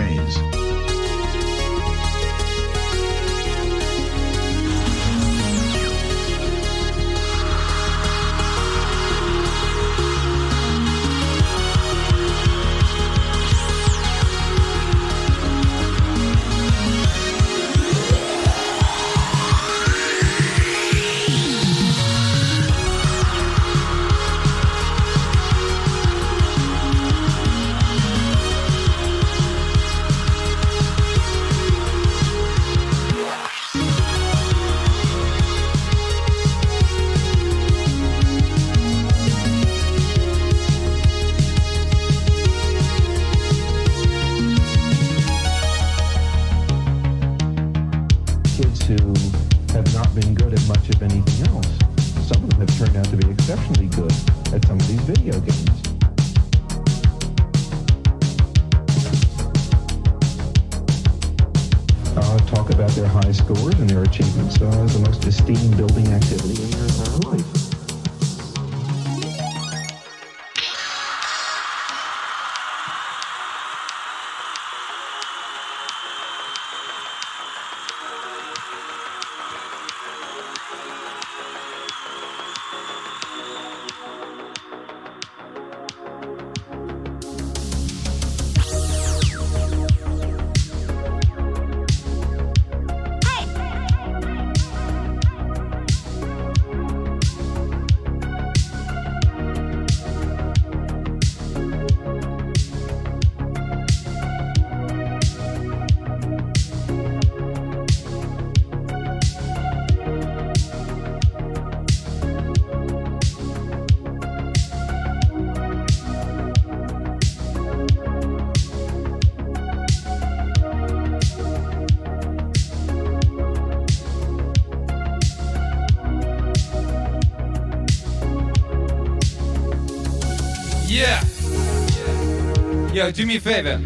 [133.01, 133.81] Yo, do me a favor.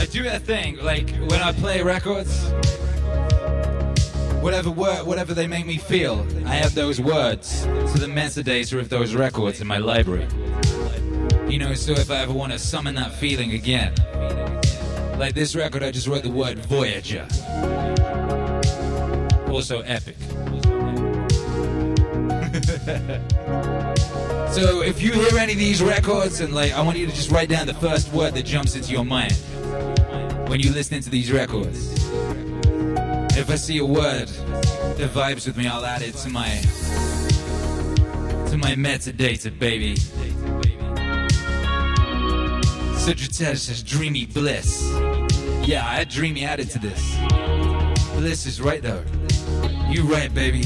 [0.00, 2.48] I do a thing like when I play records.
[4.40, 8.88] Whatever word, whatever they make me feel, I have those words to the metadata of
[8.88, 10.26] those records in my library.
[11.46, 13.92] You know, so if I ever want to summon that feeling again,
[15.18, 17.28] like this record, I just wrote the word Voyager.
[19.52, 20.16] Also epic.
[24.56, 27.30] so if you hear any of these records and like I want you to just
[27.30, 29.34] write down the first word that jumps into your mind
[30.48, 32.08] when you listen to these records.
[33.36, 36.48] If I see a word that vibes with me, I'll add it to my
[38.48, 39.96] to my metadata, baby.
[42.96, 44.82] Sagittarius says dreamy bliss.
[45.68, 47.14] Yeah, I had dreamy added to this.
[48.14, 49.04] Bliss is right though.
[49.90, 50.64] You right, baby.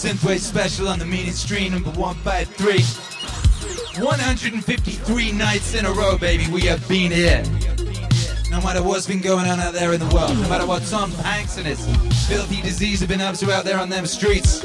[0.00, 2.80] Synthwave special on the meaning stream number 153.
[4.02, 7.42] 153 nights in a row, baby, we have been here.
[8.50, 11.10] No matter what's been going on out there in the world, no matter what Tom
[11.10, 11.84] Hanks and his
[12.26, 14.60] filthy disease have been up to out there on them streets,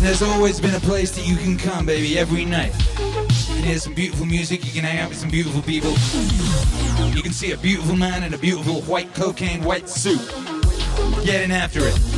[0.00, 2.74] there's always been a place that you can come, baby, every night.
[3.46, 5.92] Can hear some beautiful music, you can hang out with some beautiful people.
[7.16, 10.20] You can see a beautiful man in a beautiful white cocaine white suit
[11.24, 12.11] getting after it.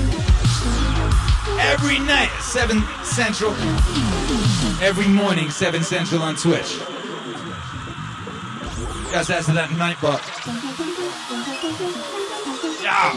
[1.72, 3.52] Every night, 7 Central.
[4.82, 6.78] Every morning, 7 Central on Twitch.
[9.10, 10.20] Just after that night Nightbot.
[12.82, 13.12] Yeah.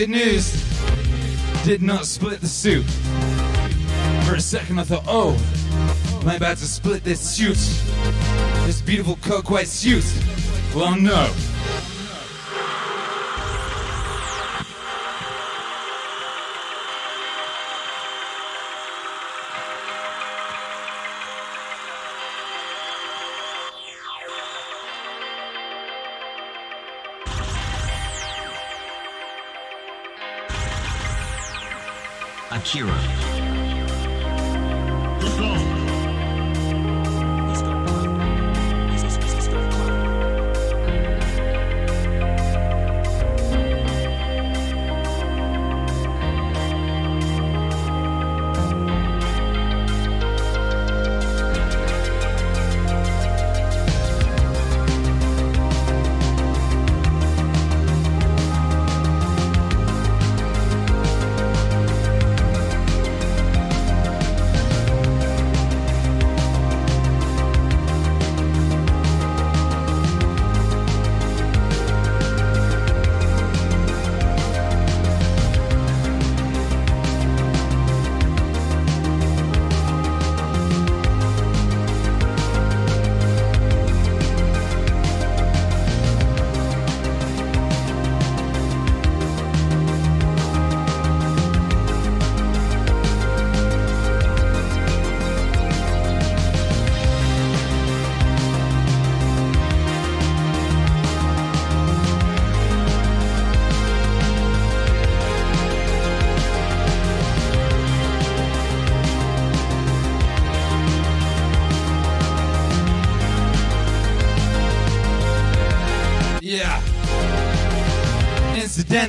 [0.00, 0.64] Good news.
[1.62, 2.86] Did not split the suit.
[4.24, 5.34] For a second I thought, oh,
[6.22, 7.58] am I about to split this suit?
[8.64, 10.06] This beautiful coke white suit?
[10.74, 11.30] Well, no.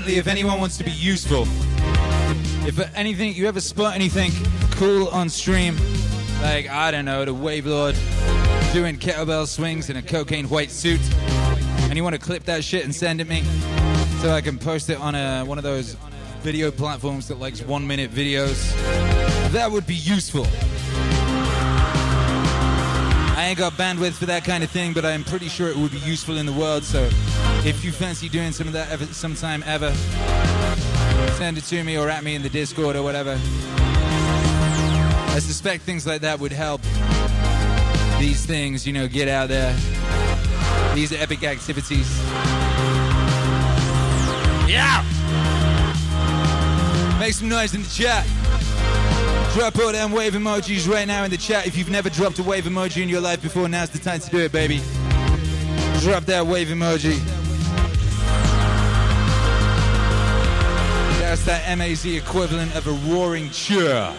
[0.08, 1.44] If anyone wants to be useful,
[2.68, 4.32] if anything, you ever spot anything
[4.72, 5.78] cool on stream,
[6.42, 7.96] like, I don't know, the Wave Lord
[8.74, 11.02] doing kettlebell swings in a cocaine white suit,
[11.84, 13.44] and you want to clip that shit and send it me
[14.20, 15.96] so I can post it on a, one of those
[16.42, 18.74] video platforms that likes one minute videos,
[19.52, 20.48] that would be useful.
[23.38, 25.92] I ain't got bandwidth for that kind of thing, but I'm pretty sure it would
[25.92, 26.84] be useful in the world.
[26.84, 27.10] So
[27.66, 29.92] if you fancy doing some of that ever, sometime ever,
[31.36, 33.40] send it to me or at me in the Discord or whatever.
[35.34, 36.82] I suspect things like that would help
[38.20, 39.74] these things, you know, get out there.
[40.94, 42.20] These epic activities.
[44.68, 45.04] Yeah!
[47.20, 48.26] Make some noise in the chat.
[49.54, 51.68] Drop all them wave emojis right now in the chat.
[51.68, 54.30] If you've never dropped a wave emoji in your life before, now's the time to
[54.30, 54.82] do it, baby.
[56.00, 57.20] Drop that wave emoji.
[61.32, 64.14] That's that MAZ equivalent of a roaring cheer.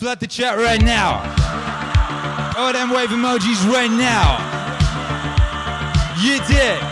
[0.00, 1.20] Flood the chat right now.
[2.56, 4.40] All them wave emojis right now.
[6.22, 6.89] You did.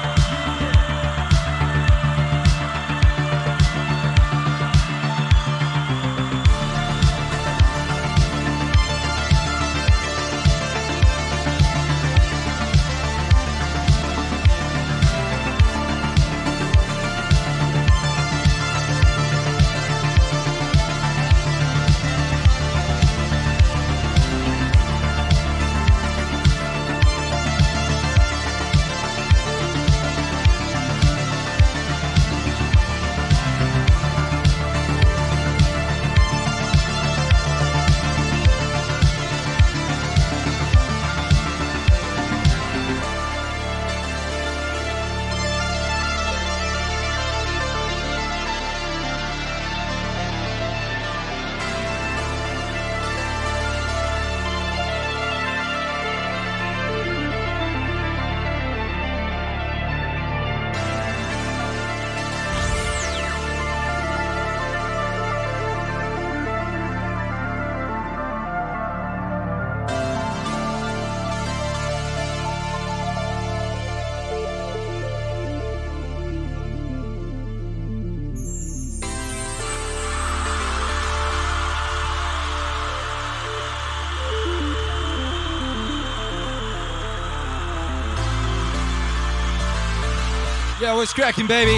[90.89, 91.77] Yo, what's cracking, baby?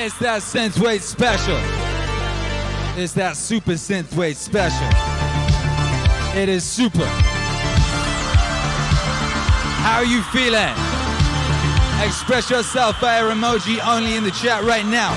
[0.00, 1.58] It's that synthwave special.
[2.96, 4.88] It's that super synthwave special.
[6.34, 7.04] It is super.
[9.84, 10.72] How are you feeling?
[12.02, 15.12] Express yourself via emoji only in the chat right now.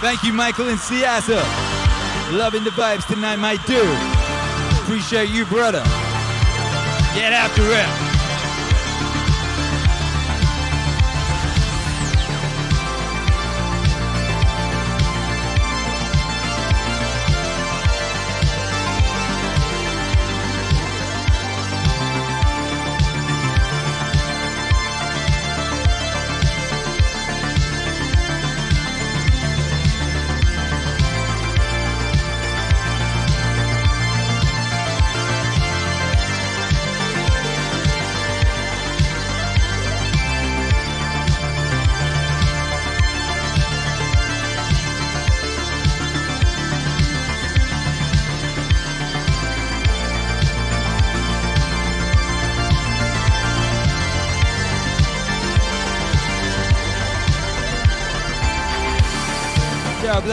[0.00, 1.42] Thank you, Michael in Seattle.
[2.38, 3.82] Loving the vibes tonight, my dude.
[4.78, 5.82] Appreciate you, brother.
[7.16, 8.05] Get after it.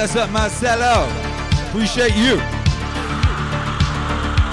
[0.03, 1.07] Bless up Marcelo.
[1.69, 2.35] Appreciate you.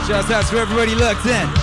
[0.07, 1.60] Shouts out to everybody locked in.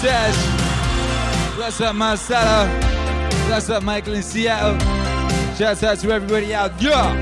[0.00, 0.34] Tez?
[1.56, 2.66] Bless up, Marcelo.
[3.46, 4.78] Bless up, Michael in Seattle.
[5.56, 7.14] Shouts out to everybody out there.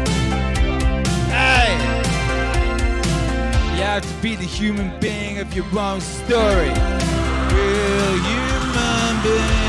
[1.26, 1.72] Hey!
[3.74, 6.68] You have to be the human being of your own story.
[7.50, 9.67] Real human being.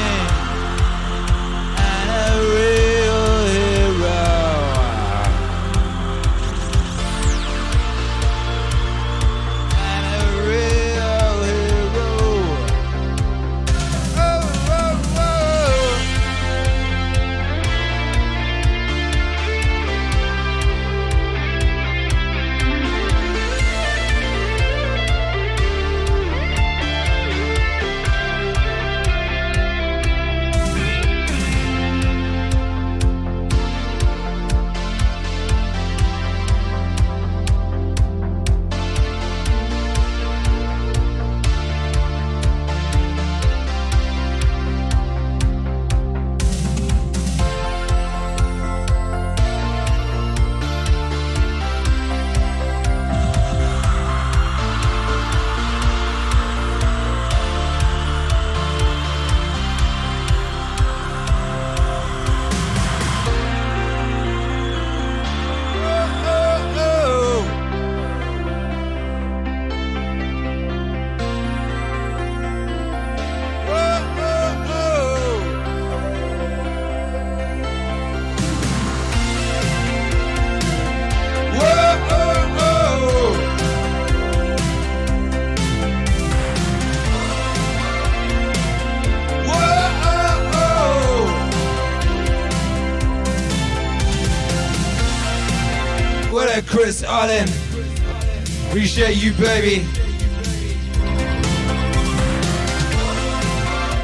[99.40, 99.86] Baby.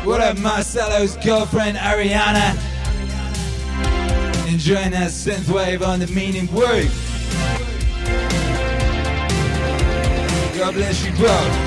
[0.05, 2.55] What up, Marcelo's girlfriend, Ariana?
[4.47, 6.93] Enjoying that synthwave on the meaning wave.
[10.57, 11.64] God bless you both.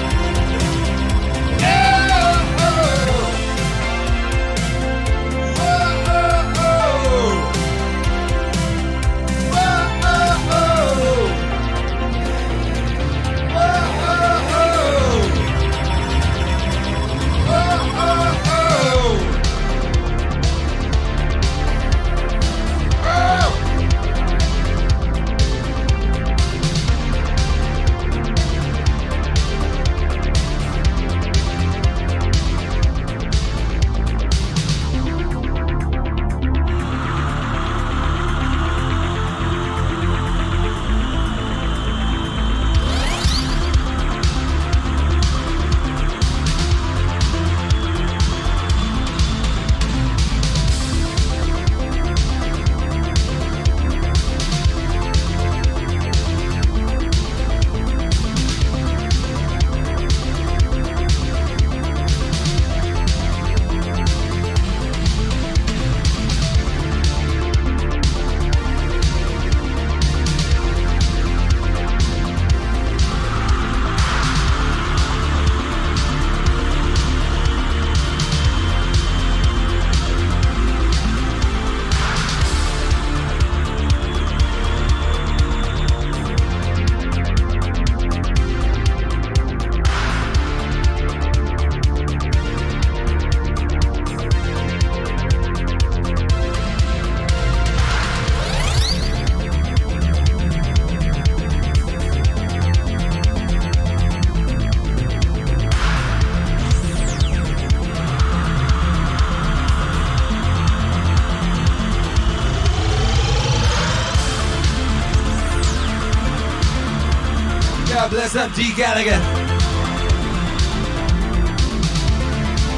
[118.31, 118.75] Bless up, D.
[118.77, 119.19] Gallagher.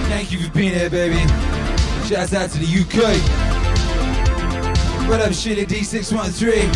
[0.08, 1.18] Thank you for being here, baby.
[2.06, 3.18] Shouts out to the UK.
[5.08, 6.72] What up, Sheila D613?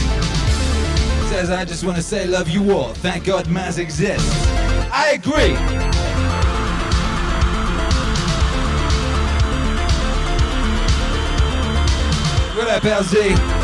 [1.29, 2.95] Says, I just want to say, love you all.
[2.95, 4.29] Thank God Maz exists.
[4.93, 5.55] I agree.
[12.57, 13.64] What up, LZ?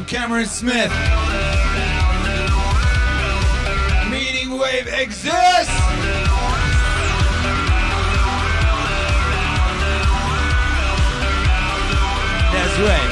[0.00, 0.90] Up, Cameron Smith?
[4.10, 5.30] Meaning Wave exists!
[12.52, 13.09] That's right.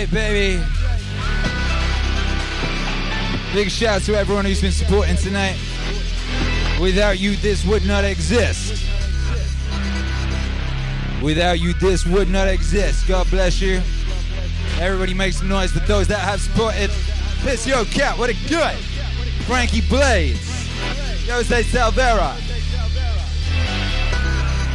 [0.00, 0.62] Right, baby.
[3.52, 5.56] Big shout out to everyone who's been supporting tonight.
[6.80, 8.86] Without you, this would not exist.
[11.22, 13.06] Without you, this would not exist.
[13.08, 13.82] God bless you.
[14.78, 16.90] Everybody make some noise for those that have supported.
[17.42, 18.76] Piss Yo Cat, what a good.
[19.46, 20.40] Frankie Blades.
[21.28, 22.36] Jose Salvera.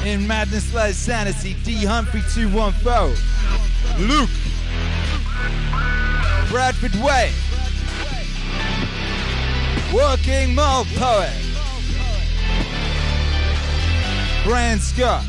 [0.06, 3.15] In Madness Lies Sanity, D Humphrey 214.
[4.07, 4.30] Luke.
[6.56, 7.34] Bradford Way.
[9.94, 11.34] Working Mall Poet.
[14.45, 15.26] Brian Scott.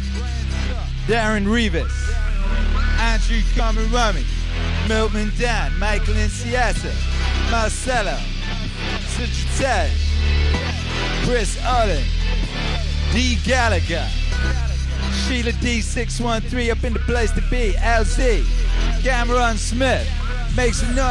[1.09, 1.90] Darren Rivas.
[3.01, 4.24] Andrew Camarami.
[4.89, 5.77] Milton Dan.
[5.81, 6.93] Michael in Seattle.
[7.51, 8.16] Marcelo.
[9.16, 9.90] Citrotej.
[11.24, 12.05] Chris Allen.
[13.12, 13.36] D.
[13.44, 14.09] Gallagher.
[15.27, 17.73] Sheila D613 up in the place to be.
[17.78, 18.47] LZ.
[19.03, 20.09] Cameron Smith.
[20.56, 21.02] Make some noise.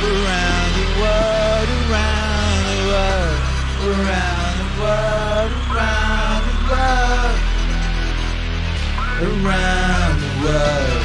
[0.00, 3.38] Around the world, around the world,
[3.82, 7.36] around the world, around the world,
[9.44, 11.02] around the world.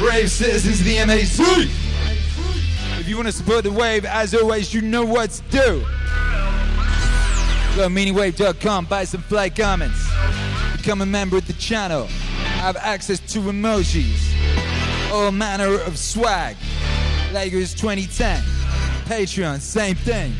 [0.00, 1.40] Brave citizens of the MAC.
[3.00, 5.84] If you want to support the wave, as always, you know what to do.
[7.76, 10.08] Go to meaningwave.com, buy some fly garments,
[10.76, 16.56] become a member of the channel, have access to emojis, all manner of swag.
[17.32, 18.44] Lagos 2010,
[19.06, 20.32] Patreon, same thing.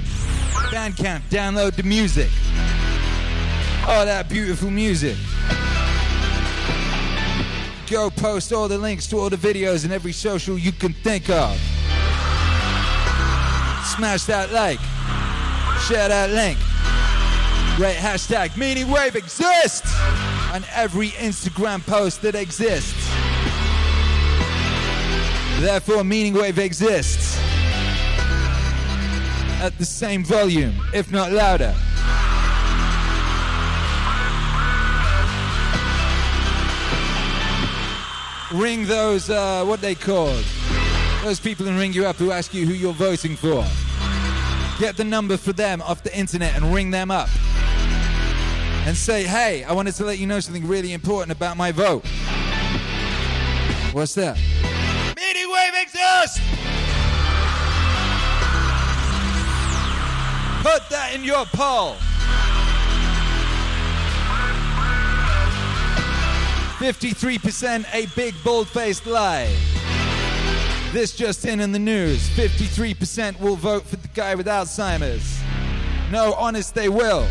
[0.70, 2.30] Bandcamp, download the music.
[3.88, 5.16] All that beautiful music.
[7.90, 11.28] Go post all the links to all the videos and every social you can think
[11.30, 11.56] of.
[13.96, 14.78] Smash that like.
[15.88, 16.58] Share that link.
[17.78, 19.92] Rate hashtag Meaning Wave exists
[20.52, 23.10] on every Instagram post that exists.
[25.60, 27.36] Therefore, Meaning Wave exists
[29.60, 31.74] at the same volume, if not louder.
[38.52, 40.44] Ring those, uh, what they called?
[41.24, 43.66] Those people and ring you up who ask you who you're voting for.
[44.78, 47.28] Get the number for them off the internet and ring them up.
[48.86, 52.04] And say, hey, I wanted to let you know something really important about my vote.
[53.92, 54.36] What's that?
[55.16, 56.38] Meaning Wave exists!
[60.62, 61.94] Put that in your poll.
[66.78, 69.46] 53% a big bold faced lie.
[70.92, 75.40] This just in in the news 53% will vote for the guy with Alzheimer's.
[76.12, 77.26] No, honest, they will.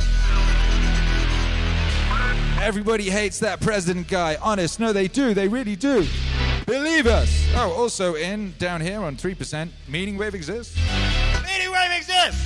[2.63, 4.37] Everybody hates that president guy.
[4.41, 5.33] Honest, no, they do.
[5.33, 6.07] They really do.
[6.65, 7.45] Believe us.
[7.57, 10.77] Oh, also in down here on 3%, Meaning Wave exists.
[11.43, 12.41] Meaning Wave exists!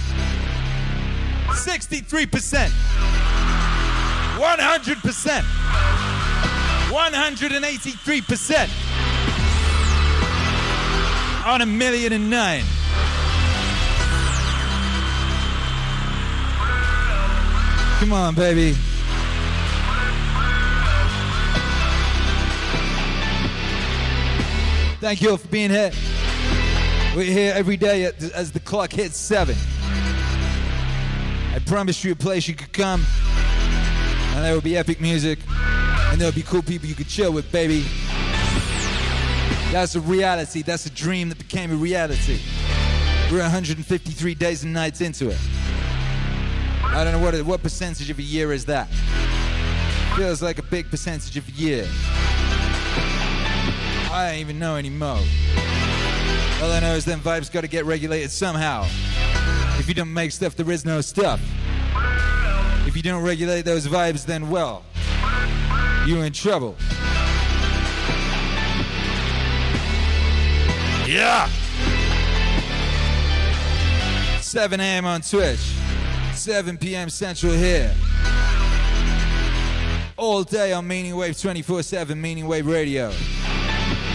[1.49, 2.71] 63%.
[4.39, 5.43] 100%.
[6.89, 8.69] 183%
[11.45, 12.63] on a million and nine.
[17.99, 18.75] Come on, baby.
[25.07, 25.89] Thank you for being here.
[27.15, 29.55] We're here every day as the clock hits seven.
[31.53, 33.05] I promised you a place you could come,
[34.35, 37.49] and there will be epic music, and there'll be cool people you could chill with,
[37.53, 37.85] baby.
[39.71, 40.61] That's a reality.
[40.61, 42.41] That's a dream that became a reality.
[43.31, 45.39] We're 153 days and nights into it.
[46.83, 48.89] I don't know what what percentage of a year is that.
[50.17, 51.87] Feels like a big percentage of a year.
[54.17, 55.19] I don't even know anymore.
[56.59, 58.83] All I know is them vibes got to get regulated somehow.
[59.77, 61.39] If you don't make stuff, there is no stuff.
[62.87, 64.83] If you don't regulate those vibes, then well,
[66.07, 66.75] you're in trouble.
[71.05, 71.47] Yeah.
[74.41, 75.05] 7 a.m.
[75.05, 75.59] on Twitch.
[76.33, 77.11] 7 p.m.
[77.11, 77.93] Central here.
[80.17, 83.13] All day on Meaning Wave 24 7 Meaning Wave Radio.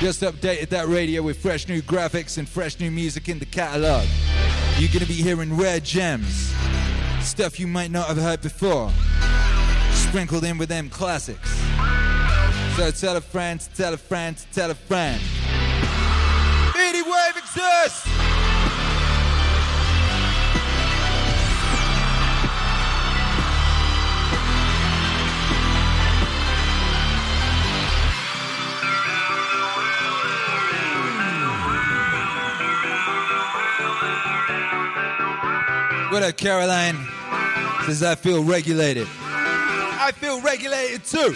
[0.03, 4.05] Just updated that radio with fresh new graphics and fresh new music in the catalog.
[4.77, 6.53] You're gonna be hearing rare gems,
[7.20, 8.91] stuff you might not have heard before,
[9.93, 11.49] sprinkled in with them classics.
[12.77, 15.23] So tell a friend, tell a friend, tell a friend.
[16.74, 18.22] Meaning Wave exists!
[36.13, 36.99] What up, Caroline?
[37.87, 39.09] Says I feel regulated.
[39.09, 41.35] I feel regulated too.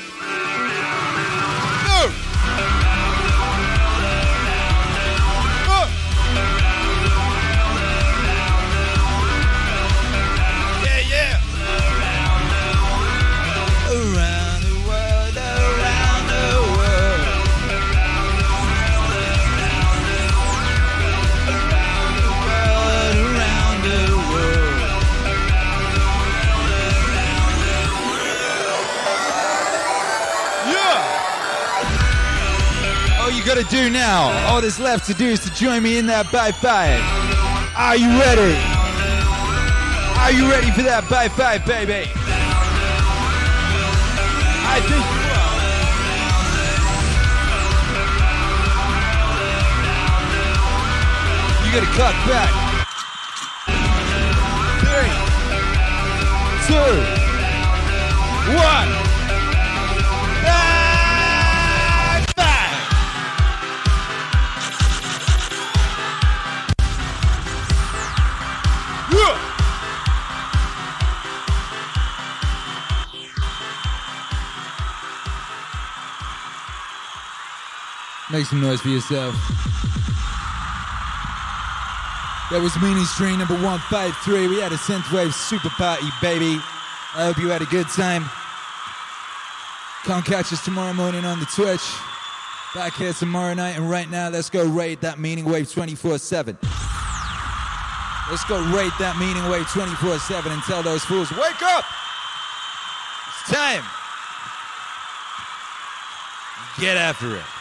[33.57, 36.31] You gotta do now, all that's left to do is to join me in that
[36.31, 37.01] bye five.
[37.75, 38.53] Are you ready?
[40.21, 42.13] Are you ready for that bye five, baby?
[44.61, 45.05] I think.
[51.65, 52.53] You gotta cut back.
[54.85, 55.13] Three,
[56.69, 56.93] two,
[58.55, 59.06] one.
[78.37, 79.35] Make some noise for yourself.
[82.51, 84.49] That was Meaning Stream number 153.
[84.49, 86.61] We had a synthwave super party, baby.
[87.15, 88.29] I hope you had a good time.
[90.05, 91.81] Come catch us tomorrow morning on the Twitch.
[92.75, 96.59] Back here tomorrow night, and right now, let's go raid that Meaning Wave 24 7.
[98.29, 101.87] Let's go raid that Meaning Wave 24 7 and tell those fools, wake up!
[103.33, 103.83] It's time!
[106.79, 107.56] Get after it.